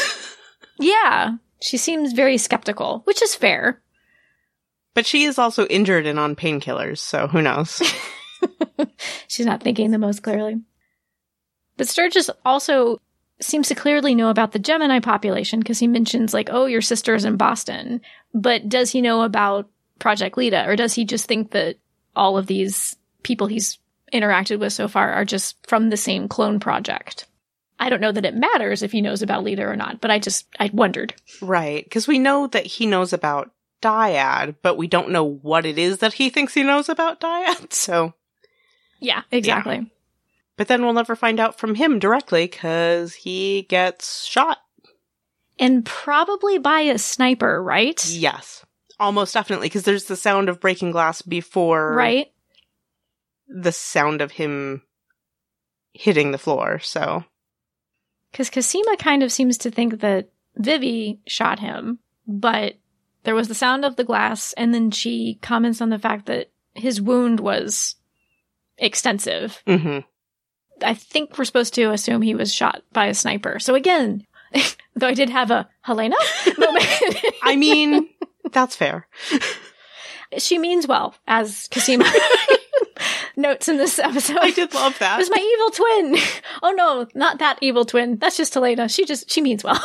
Yeah, 0.79 1.35
she 1.61 1.77
seems 1.77 2.13
very 2.13 2.37
skeptical, 2.39 3.01
which 3.05 3.21
is 3.21 3.35
fair. 3.35 3.79
but 4.95 5.05
she 5.05 5.23
is 5.23 5.37
also 5.37 5.65
injured 5.67 6.07
and 6.07 6.19
on 6.19 6.35
painkillers, 6.35 6.97
so 6.97 7.27
who 7.27 7.43
knows? 7.43 7.79
She's 9.27 9.45
not 9.45 9.61
thinking 9.61 9.91
the 9.91 9.97
most 9.97 10.23
clearly. 10.23 10.61
But 11.77 11.87
Sturgis 11.87 12.29
also 12.45 13.01
seems 13.41 13.67
to 13.67 13.75
clearly 13.75 14.15
know 14.15 14.29
about 14.29 14.51
the 14.51 14.59
Gemini 14.59 14.99
population 14.99 15.59
because 15.59 15.79
he 15.79 15.87
mentions, 15.87 16.33
like, 16.33 16.49
oh, 16.51 16.65
your 16.65 16.81
sister's 16.81 17.25
in 17.25 17.35
Boston. 17.35 18.01
But 18.33 18.69
does 18.69 18.91
he 18.91 19.01
know 19.01 19.21
about 19.21 19.69
Project 19.99 20.37
Leda, 20.37 20.67
or 20.67 20.75
does 20.75 20.93
he 20.93 21.05
just 21.05 21.27
think 21.27 21.51
that 21.51 21.77
all 22.15 22.37
of 22.37 22.47
these 22.47 22.95
people 23.23 23.47
he's 23.47 23.79
interacted 24.11 24.59
with 24.59 24.73
so 24.73 24.87
far 24.87 25.11
are 25.11 25.25
just 25.25 25.55
from 25.67 25.89
the 25.89 25.97
same 25.97 26.27
clone 26.27 26.59
project? 26.59 27.25
I 27.79 27.89
don't 27.89 28.01
know 28.01 28.11
that 28.11 28.25
it 28.25 28.35
matters 28.35 28.81
if 28.81 28.91
he 28.91 29.01
knows 29.01 29.21
about 29.21 29.43
Leda 29.43 29.63
or 29.63 29.75
not, 29.75 29.99
but 29.99 30.11
I 30.11 30.19
just, 30.19 30.47
I 30.59 30.69
wondered. 30.73 31.13
right, 31.41 31.83
because 31.83 32.07
we 32.07 32.19
know 32.19 32.47
that 32.47 32.65
he 32.65 32.85
knows 32.85 33.13
about 33.13 33.51
Dyad, 33.81 34.55
but 34.61 34.77
we 34.77 34.87
don't 34.87 35.09
know 35.09 35.25
what 35.25 35.65
it 35.65 35.77
is 35.77 35.97
that 35.97 36.13
he 36.13 36.29
thinks 36.29 36.53
he 36.53 36.63
knows 36.63 36.87
about 36.87 37.19
Dyad, 37.19 37.73
so. 37.73 38.13
Yeah, 39.03 39.21
exactly. 39.31 39.91
But 40.57 40.67
then 40.67 40.83
we'll 40.83 40.93
never 40.93 41.15
find 41.15 41.39
out 41.39 41.59
from 41.59 41.75
him 41.75 41.99
directly 41.99 42.45
because 42.45 43.13
he 43.13 43.63
gets 43.63 44.23
shot. 44.23 44.59
And 45.59 45.85
probably 45.85 46.57
by 46.57 46.81
a 46.81 46.97
sniper, 46.97 47.61
right? 47.61 48.03
Yes. 48.09 48.65
Almost 48.99 49.33
definitely, 49.33 49.67
because 49.67 49.83
there's 49.83 50.05
the 50.05 50.15
sound 50.15 50.49
of 50.49 50.59
breaking 50.59 50.91
glass 50.91 51.21
before 51.21 51.93
Right? 51.93 52.27
the 53.47 53.71
sound 53.71 54.21
of 54.21 54.31
him 54.31 54.81
hitting 55.93 56.31
the 56.31 56.37
floor, 56.37 56.79
so. 56.79 57.23
Because 58.31 58.49
Cosima 58.49 58.97
kind 58.97 59.21
of 59.21 59.31
seems 59.31 59.57
to 59.59 59.69
think 59.71 59.99
that 59.99 60.29
Vivi 60.55 61.19
shot 61.27 61.59
him, 61.59 61.99
but 62.25 62.75
there 63.23 63.35
was 63.35 63.47
the 63.47 63.55
sound 63.55 63.85
of 63.85 63.95
the 63.95 64.03
glass, 64.03 64.53
and 64.53 64.73
then 64.73 64.91
she 64.91 65.37
comments 65.41 65.81
on 65.81 65.89
the 65.89 65.99
fact 65.99 66.25
that 66.27 66.49
his 66.73 67.01
wound 67.01 67.39
was 67.39 67.95
extensive. 68.77 69.61
hmm 69.67 69.99
I 70.81 70.95
think 70.95 71.37
we're 71.37 71.45
supposed 71.45 71.75
to 71.75 71.91
assume 71.91 72.21
he 72.21 72.35
was 72.35 72.53
shot 72.53 72.81
by 72.91 73.05
a 73.05 73.13
sniper. 73.13 73.59
So 73.59 73.75
again, 73.75 74.25
though 74.95 75.07
I 75.07 75.13
did 75.13 75.29
have 75.29 75.49
a 75.51 75.69
Helena 75.81 76.15
moment, 76.57 76.85
I 77.43 77.55
mean, 77.55 78.09
that's 78.51 78.75
fair. 78.75 79.07
she 80.37 80.57
means 80.57 80.87
well, 80.87 81.15
as 81.27 81.69
Cosima 81.71 82.11
notes 83.37 83.69
in 83.69 83.77
this 83.77 83.99
episode. 83.99 84.39
I 84.41 84.51
did 84.51 84.73
love 84.73 84.97
that. 84.99 85.15
It 85.15 85.21
was 85.21 85.29
my 85.29 85.37
evil 85.37 85.69
twin. 85.71 86.17
Oh 86.63 86.71
no, 86.71 87.07
not 87.13 87.39
that 87.39 87.59
evil 87.61 87.85
twin. 87.85 88.17
That's 88.17 88.35
just 88.35 88.53
Helena. 88.53 88.89
She 88.89 89.05
just, 89.05 89.29
she 89.31 89.41
means 89.41 89.63
well. 89.63 89.79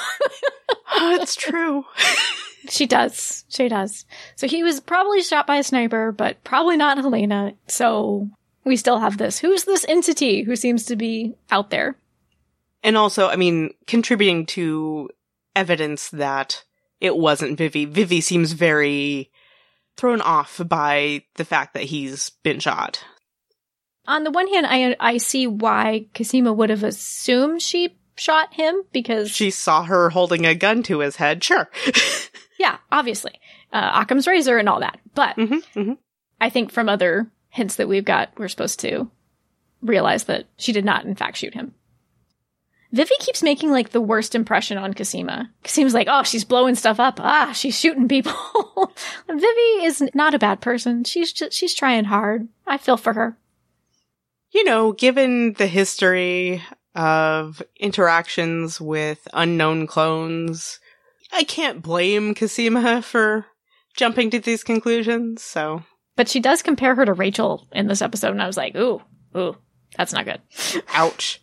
oh, 0.95 1.19
it's 1.21 1.37
true. 1.37 1.85
She 2.71 2.87
does. 2.87 3.45
She 3.49 3.69
does. 3.69 4.05
So 4.37 4.47
he 4.49 4.63
was 4.63 4.81
probably 4.81 5.23
shot 5.23 5.47
by 5.47 5.57
a 5.57 5.63
sniper, 5.63 6.13
but 6.13 6.43
probably 6.45 6.77
not 6.77 6.99
Helena. 6.99 7.53
So 7.69 8.29
we 8.69 8.77
still 8.77 8.99
have 9.01 9.19
this. 9.19 9.39
Who's 9.39 9.65
this 9.65 9.85
entity 9.89 10.43
who 10.43 10.55
seems 10.55 10.85
to 10.87 10.97
be 10.97 11.35
out 11.51 11.71
there? 11.71 11.97
And 12.83 12.97
also, 12.97 13.29
I 13.29 13.37
mean, 13.37 13.75
contributing 13.87 14.47
to 14.47 15.11
evidence 15.57 16.11
that 16.11 16.65
it 17.01 17.17
wasn't 17.17 17.59
Vivi. 17.59 17.85
Vivi 17.85 18.21
seems 18.21 18.53
very 18.53 19.31
thrown 19.97 20.21
off 20.21 20.61
by 20.65 21.23
the 21.35 21.45
fact 21.45 21.75
that 21.75 21.85
he's 21.85 22.31
been 22.43 22.61
shot. 22.61 23.05
On 24.07 24.25
the 24.25 24.31
one 24.31 24.49
hand, 24.49 24.67
I 24.67 24.97
I 25.01 25.17
see 25.19 25.47
why 25.47 26.07
Cosima 26.15 26.53
would 26.53 26.71
have 26.71 26.85
assumed 26.85 27.61
she 27.61 27.99
shot 28.17 28.55
him 28.55 28.83
because 28.93 29.31
She 29.31 29.51
saw 29.51 29.85
her 29.85 30.11
holding 30.11 30.47
a 30.47 30.55
gun 30.55 30.83
to 30.85 31.01
his 31.01 31.17
head. 31.17 31.45
Sure. 31.45 31.69
yeah, 32.59 32.79
obviously, 32.91 33.39
uh, 33.73 33.91
Occam's 34.03 34.27
razor 34.27 34.57
and 34.57 34.69
all 34.69 34.81
that. 34.81 34.99
But 35.15 35.35
hmm 35.35 35.59
hmm 35.75 35.93
I 36.41 36.51
think 36.51 36.71
from 36.71 36.89
other 36.89 37.31
hints 37.49 37.77
that 37.77 37.89
we've 37.89 38.05
got, 38.05 38.31
we're 38.37 38.49
supposed 38.49 38.81
to 38.81 39.11
realize 39.83 40.25
that 40.25 40.47
she 40.57 40.73
did 40.73 40.85
not, 40.85 41.05
in 41.05 41.15
fact, 41.15 41.37
shoot 41.37 41.55
him. 41.55 41.75
Vivi 42.91 43.15
keeps 43.21 43.43
making 43.43 43.71
like 43.71 43.91
the 43.91 44.01
worst 44.01 44.35
impression 44.35 44.79
on 44.79 44.95
Cosima. 44.95 45.51
Cosima's 45.63 45.95
like, 45.95 46.09
oh, 46.11 46.23
she's 46.23 46.45
blowing 46.45 46.75
stuff 46.75 46.99
up. 46.99 47.21
Ah, 47.21 47.53
she's 47.53 47.79
shooting 47.79 48.09
people. 48.09 48.33
Vivi 49.29 49.85
is 49.85 50.03
not 50.15 50.35
a 50.35 50.39
bad 50.39 50.61
person. 50.61 51.05
She's 51.05 51.33
just, 51.33 51.53
she's 51.53 51.75
trying 51.75 52.05
hard. 52.05 52.49
I 52.67 52.79
feel 52.79 52.97
for 52.97 53.13
her. 53.13 53.37
You 54.53 54.65
know, 54.65 54.93
given 54.93 55.53
the 55.55 55.67
history 55.67 56.63
of 56.95 57.63
interactions 57.79 58.81
with 58.81 59.29
unknown 59.35 59.87
clones, 59.87 60.81
I 61.31 61.45
can't 61.45 61.83
blame 61.83 62.35
Cosima 62.35 63.03
for 63.03 63.45
jumping 63.95 64.31
to 64.31 64.41
these 64.41 64.65
conclusions, 64.65 65.43
so. 65.43 65.83
But 66.19 66.29
she 66.29 66.41
does 66.41 66.63
compare 66.63 66.97
her 66.97 67.05
to 67.05 67.13
Rachel 67.13 67.69
in 67.71 67.87
this 67.87 68.03
episode, 68.03 68.33
and 68.33 68.43
I 68.43 68.49
was 68.49 68.57
like, 68.57 68.75
ooh, 68.75 69.01
ooh, 69.37 69.57
that's 69.97 70.13
not 70.13 70.25
good. 70.25 70.41
Ouch. 70.93 71.41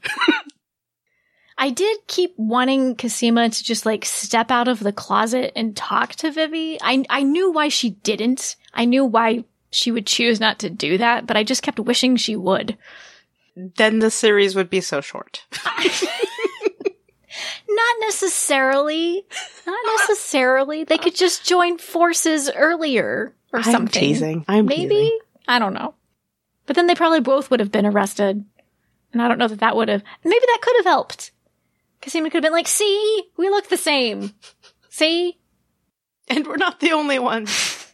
I 1.57 1.69
did 1.69 1.97
keep 2.07 2.33
wanting 2.35 2.97
Cosima 2.97 3.49
to 3.49 3.63
just 3.63 3.85
like 3.85 4.03
step 4.03 4.51
out 4.51 4.67
of 4.67 4.81
the 4.81 4.91
closet 4.91 5.53
and 5.55 5.77
talk 5.77 6.15
to 6.15 6.29
Vivi. 6.29 6.77
I 6.81 7.05
I 7.09 7.23
knew 7.23 7.53
why 7.53 7.69
she 7.69 7.91
didn't. 7.91 8.57
I 8.73 8.83
knew 8.83 9.05
why 9.05 9.45
she 9.71 9.93
would 9.93 10.05
choose 10.05 10.41
not 10.41 10.59
to 10.59 10.69
do 10.69 10.97
that, 10.97 11.25
but 11.25 11.37
I 11.37 11.45
just 11.45 11.63
kept 11.63 11.79
wishing 11.79 12.17
she 12.17 12.35
would. 12.35 12.77
then 13.55 13.99
the 13.99 14.11
series 14.11 14.57
would 14.57 14.69
be 14.69 14.81
so 14.81 14.99
short. 14.99 15.45
Not 17.67 17.95
necessarily. 18.01 19.25
Not 19.65 19.79
necessarily. 19.99 20.83
They 20.83 20.97
could 20.97 21.15
just 21.15 21.45
join 21.45 21.77
forces 21.77 22.49
earlier 22.49 23.33
or 23.55 23.59
I'm 23.59 23.63
something. 23.63 24.01
teasing. 24.01 24.45
I'm 24.47 24.65
Maybe? 24.65 24.87
teasing. 24.95 25.19
I 25.47 25.59
don't 25.59 25.73
know. 25.73 25.93
But 26.65 26.75
then 26.75 26.87
they 26.87 26.95
probably 26.95 27.21
both 27.21 27.49
would 27.51 27.59
have 27.59 27.71
been 27.71 27.85
arrested. 27.85 28.43
And 29.13 29.21
I 29.21 29.27
don't 29.27 29.37
know 29.37 29.47
that 29.47 29.59
that 29.59 29.75
would 29.75 29.87
have. 29.89 30.03
Maybe 30.23 30.45
that 30.45 30.59
could 30.61 30.75
have 30.77 30.85
helped. 30.85 31.31
Cosima 32.01 32.29
could 32.29 32.37
have 32.37 32.43
been 32.43 32.51
like, 32.51 32.67
see, 32.67 33.23
we 33.37 33.49
look 33.49 33.69
the 33.69 33.77
same. 33.77 34.33
See? 34.89 35.37
And 36.27 36.45
we're 36.45 36.57
not 36.57 36.79
the 36.79 36.91
only 36.91 37.19
ones. 37.19 37.93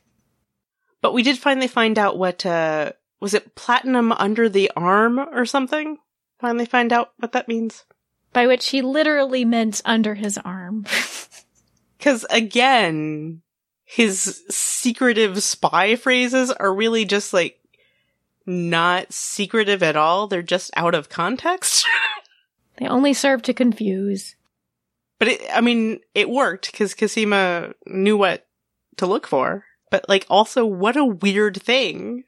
but 1.01 1.14
we 1.14 1.22
did 1.24 1.38
finally 1.38 1.68
find 1.68 1.99
out 1.99 2.18
what, 2.18 2.45
uh, 2.45 2.93
was 3.20 3.34
it 3.34 3.55
platinum 3.55 4.12
under 4.14 4.49
the 4.49 4.72
arm 4.76 5.20
or 5.20 5.45
something? 5.45 5.97
Finally 6.39 6.66
find 6.66 6.91
out 6.91 7.12
what 7.18 7.34
that 7.34 7.47
means. 7.47 7.86
By 8.34 8.47
which 8.47 8.70
he 8.70 8.82
literally 8.82 9.45
meant 9.45 9.82
under 9.86 10.16
his 10.16 10.38
arm. 10.38 10.86
Cause 11.99 12.26
again, 12.32 13.41
his 13.91 14.45
secretive 14.49 15.43
spy 15.43 15.97
phrases 15.97 16.49
are 16.49 16.73
really 16.73 17.03
just 17.03 17.33
like 17.33 17.59
not 18.45 19.11
secretive 19.11 19.83
at 19.83 19.97
all. 19.97 20.27
They're 20.27 20.41
just 20.41 20.71
out 20.77 20.95
of 20.95 21.09
context. 21.09 21.85
they 22.77 22.87
only 22.87 23.13
serve 23.13 23.41
to 23.41 23.53
confuse. 23.53 24.37
but 25.19 25.27
it, 25.27 25.41
I 25.53 25.59
mean, 25.59 25.99
it 26.15 26.29
worked 26.29 26.71
because 26.71 26.93
Cosima 26.93 27.73
knew 27.85 28.15
what 28.15 28.47
to 28.95 29.05
look 29.07 29.27
for. 29.27 29.65
But 29.89 30.07
like 30.07 30.25
also 30.29 30.65
what 30.65 30.95
a 30.95 31.03
weird 31.03 31.61
thing. 31.61 32.23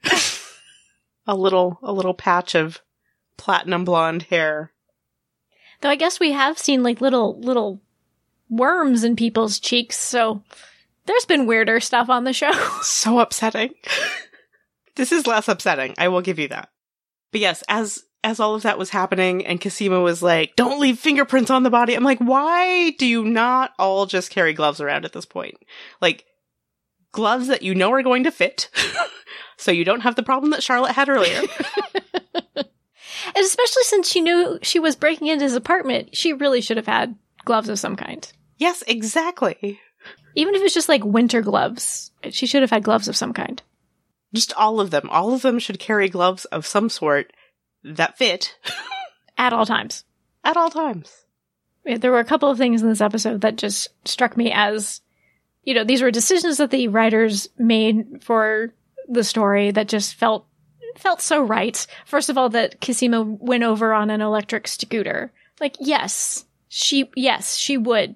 a 1.26 1.34
little, 1.34 1.78
a 1.82 1.94
little 1.94 2.12
patch 2.12 2.54
of 2.54 2.82
platinum 3.38 3.86
blonde 3.86 4.24
hair. 4.24 4.70
Though 5.80 5.88
I 5.88 5.96
guess 5.96 6.20
we 6.20 6.32
have 6.32 6.58
seen 6.58 6.82
like 6.82 7.00
little, 7.00 7.40
little 7.40 7.80
worms 8.50 9.02
in 9.02 9.16
people's 9.16 9.58
cheeks, 9.58 9.96
so 9.96 10.42
there's 11.06 11.24
been 11.24 11.46
weirder 11.46 11.80
stuff 11.80 12.08
on 12.08 12.24
the 12.24 12.32
show. 12.32 12.52
so 12.82 13.18
upsetting. 13.18 13.70
this 14.96 15.12
is 15.12 15.26
less 15.26 15.48
upsetting. 15.48 15.94
I 15.98 16.08
will 16.08 16.22
give 16.22 16.38
you 16.38 16.48
that. 16.48 16.70
But 17.32 17.40
yes, 17.40 17.62
as 17.68 18.02
as 18.22 18.40
all 18.40 18.54
of 18.54 18.62
that 18.62 18.78
was 18.78 18.90
happening 18.90 19.44
and 19.44 19.60
Cosima 19.60 20.00
was 20.00 20.22
like, 20.22 20.56
"Don't 20.56 20.80
leave 20.80 20.98
fingerprints 20.98 21.50
on 21.50 21.62
the 21.62 21.70
body." 21.70 21.94
I'm 21.94 22.04
like, 22.04 22.20
"Why 22.20 22.90
do 22.92 23.06
you 23.06 23.24
not 23.24 23.72
all 23.78 24.06
just 24.06 24.30
carry 24.30 24.52
gloves 24.54 24.80
around 24.80 25.04
at 25.04 25.12
this 25.12 25.26
point?" 25.26 25.56
Like 26.00 26.24
gloves 27.12 27.48
that 27.48 27.62
you 27.62 27.74
know 27.74 27.92
are 27.92 28.02
going 28.02 28.24
to 28.24 28.30
fit. 28.30 28.70
so 29.56 29.70
you 29.70 29.84
don't 29.84 30.00
have 30.00 30.16
the 30.16 30.22
problem 30.22 30.50
that 30.50 30.62
Charlotte 30.62 30.92
had 30.92 31.08
earlier. 31.08 31.42
And 33.34 33.44
especially 33.44 33.82
since 33.84 34.08
she 34.08 34.20
knew 34.20 34.58
she 34.62 34.78
was 34.78 34.96
breaking 34.96 35.28
into 35.28 35.44
his 35.44 35.54
apartment, 35.56 36.14
she 36.16 36.32
really 36.32 36.60
should 36.60 36.76
have 36.76 36.86
had 36.86 37.16
gloves 37.44 37.68
of 37.68 37.78
some 37.78 37.96
kind. 37.96 38.30
yes, 38.58 38.84
exactly. 38.86 39.80
Even 40.34 40.54
if 40.54 40.62
it's 40.62 40.74
just 40.74 40.88
like 40.88 41.04
winter 41.04 41.40
gloves, 41.42 42.10
she 42.30 42.46
should 42.46 42.62
have 42.62 42.70
had 42.70 42.82
gloves 42.84 43.08
of 43.08 43.16
some 43.16 43.32
kind. 43.32 43.62
Just 44.32 44.52
all 44.54 44.80
of 44.80 44.90
them. 44.90 45.08
All 45.10 45.32
of 45.32 45.42
them 45.42 45.58
should 45.58 45.78
carry 45.78 46.08
gloves 46.08 46.44
of 46.46 46.66
some 46.66 46.88
sort 46.88 47.32
that 47.84 48.18
fit 48.18 48.56
At 49.38 49.52
all 49.52 49.66
times. 49.66 50.04
at 50.44 50.56
all 50.56 50.70
times. 50.70 51.24
Yeah, 51.84 51.98
There 51.98 52.10
were 52.12 52.18
a 52.20 52.24
couple 52.24 52.50
of 52.50 52.58
things 52.58 52.82
in 52.82 52.88
this 52.88 53.00
episode 53.00 53.42
that 53.42 53.56
just 53.56 53.88
struck 54.06 54.36
me 54.36 54.50
as, 54.52 55.00
you 55.64 55.74
know, 55.74 55.84
these 55.84 56.02
were 56.02 56.10
decisions 56.10 56.56
that 56.58 56.70
the 56.70 56.88
writers 56.88 57.48
made 57.58 58.22
for 58.24 58.72
the 59.08 59.24
story 59.24 59.70
that 59.70 59.88
just 59.88 60.14
felt 60.14 60.46
felt 60.96 61.20
so 61.20 61.42
right. 61.42 61.86
First 62.06 62.30
of 62.30 62.38
all, 62.38 62.48
that 62.50 62.80
Cosima 62.80 63.22
went 63.22 63.64
over 63.64 63.92
on 63.92 64.10
an 64.10 64.20
electric 64.20 64.68
scooter. 64.68 65.32
Like, 65.60 65.74
yes, 65.80 66.44
she, 66.68 67.10
yes, 67.16 67.56
she 67.56 67.76
would 67.76 68.14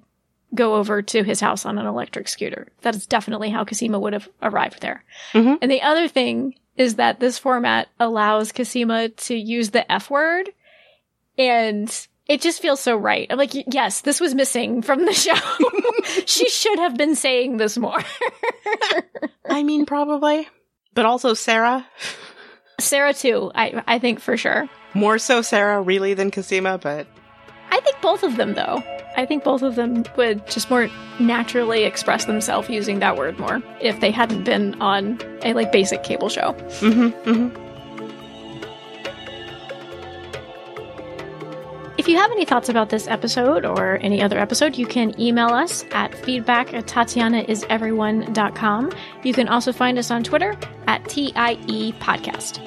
go 0.55 0.75
over 0.77 1.03
to 1.03 1.23
his 1.23 1.41
house 1.41 1.67
on 1.67 1.79
an 1.79 1.87
electric 1.87 2.29
scooter. 2.29 2.69
That 2.83 2.95
is 2.95 3.07
definitely 3.07 3.51
how 3.51 3.65
Cosima 3.65 3.99
would 3.99 4.13
have 4.15 4.29
arrived 4.43 4.81
there. 4.81 5.05
Mhm. 5.33 5.59
And 5.61 5.71
the 5.71 5.83
other 5.83 6.09
thing 6.09 6.55
is 6.77 6.95
that 6.97 7.21
this 7.21 7.39
format 7.39 7.89
allows 8.01 8.53
Cosima 8.53 9.09
to 9.11 9.35
use 9.37 9.71
the 9.71 9.91
F 9.91 10.11
word 10.11 10.51
and 11.37 12.07
it 12.27 12.41
just 12.43 12.61
feels 12.61 12.81
so 12.81 12.97
right. 12.97 13.27
I'm 13.31 13.39
like, 13.39 13.53
yes, 13.73 14.03
this 14.03 14.21
was 14.21 14.35
missing 14.35 14.83
from 14.83 15.05
the 15.07 15.13
show. 15.15 15.35
she 16.27 16.49
should 16.49 16.79
have 16.79 16.97
been 16.97 17.15
saying 17.15 17.57
this 17.57 17.77
more. 17.79 17.99
I 19.49 19.63
mean, 19.63 19.87
probably. 19.87 20.47
But 20.95 21.07
also 21.07 21.35
Sarah. 21.35 21.87
Sarah 22.81 23.15
too, 23.15 23.51
I 23.55 23.83
I 23.87 23.99
think 23.99 24.21
for 24.21 24.37
sure. 24.37 24.69
More 24.95 25.19
so 25.19 25.43
Sarah, 25.43 25.81
really, 25.83 26.15
than 26.15 26.31
Cosima, 26.31 26.79
but 26.79 27.07
I 27.71 27.81
think 27.81 28.01
both 28.01 28.23
of 28.23 28.37
them 28.37 28.55
though. 28.55 28.83
I 29.19 29.27
think 29.27 29.43
both 29.43 29.63
of 29.63 29.75
them 29.75 30.05
would 30.17 30.47
just 30.47 30.71
more 30.71 30.89
naturally 31.19 31.83
express 31.83 32.27
themselves 32.27 32.71
using 32.71 33.01
that 33.01 33.17
word 33.17 33.37
more 33.37 33.61
if 33.81 33.99
they 33.99 34.13
hadn't 34.13 34.45
been 34.45 34.81
on 34.81 35.19
a 35.43 35.55
like 35.55 35.73
basic 35.73 36.05
cable 36.05 36.29
show. 36.29 36.53
mm-hmm, 36.53 37.09
mm-hmm. 37.29 37.65
If 41.99 42.07
you 42.07 42.17
have 42.17 42.31
any 42.31 42.45
thoughts 42.45 42.69
about 42.69 42.91
this 42.91 43.09
episode 43.09 43.65
or 43.65 43.99
any 44.03 44.23
other 44.23 44.39
episode, 44.39 44.79
you 44.79 44.87
can 44.87 45.21
email 45.21 45.49
us 45.49 45.85
at 45.91 46.15
feedback 46.15 46.73
at 46.73 46.87
tatianaiseveryone.com. 46.87 48.93
You 49.25 49.33
can 49.33 49.49
also 49.49 49.73
find 49.73 49.99
us 49.99 50.13
on 50.13 50.23
Twitter 50.23 50.57
at 50.87 51.05
TIE 51.09 51.93
Podcast. 51.99 52.65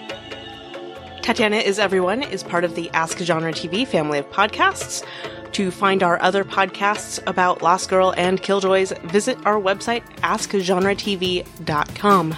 Tatiana 1.22 1.58
is 1.58 1.78
Everyone 1.80 2.24
is 2.24 2.44
part 2.44 2.66
of 2.66 2.76
the 2.76 2.90
Ask 2.90 3.20
Genre 3.20 3.54
TV 3.54 3.88
family 3.88 4.20
of 4.20 4.30
podcasts. 4.32 5.06
To 5.54 5.72
find 5.72 6.04
our 6.04 6.22
other 6.22 6.44
podcasts 6.44 7.20
about 7.28 7.62
Lost 7.62 7.90
Girl 7.90 8.14
and 8.16 8.42
Killjoys, 8.42 8.98
visit 9.12 9.38
our 9.46 9.60
website, 9.60 10.04
askgenretv.com. 10.20 12.36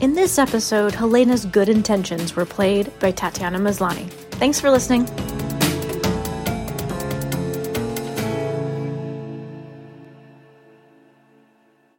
In 0.00 0.12
this 0.12 0.38
episode, 0.38 0.94
Helena's 0.94 1.46
good 1.46 1.68
intentions 1.68 2.36
were 2.36 2.44
played 2.44 2.92
by 3.00 3.12
Tatiana 3.12 3.58
Maslany. 3.58 4.10
Thanks 4.32 4.60
for 4.60 4.70
listening. 4.70 5.06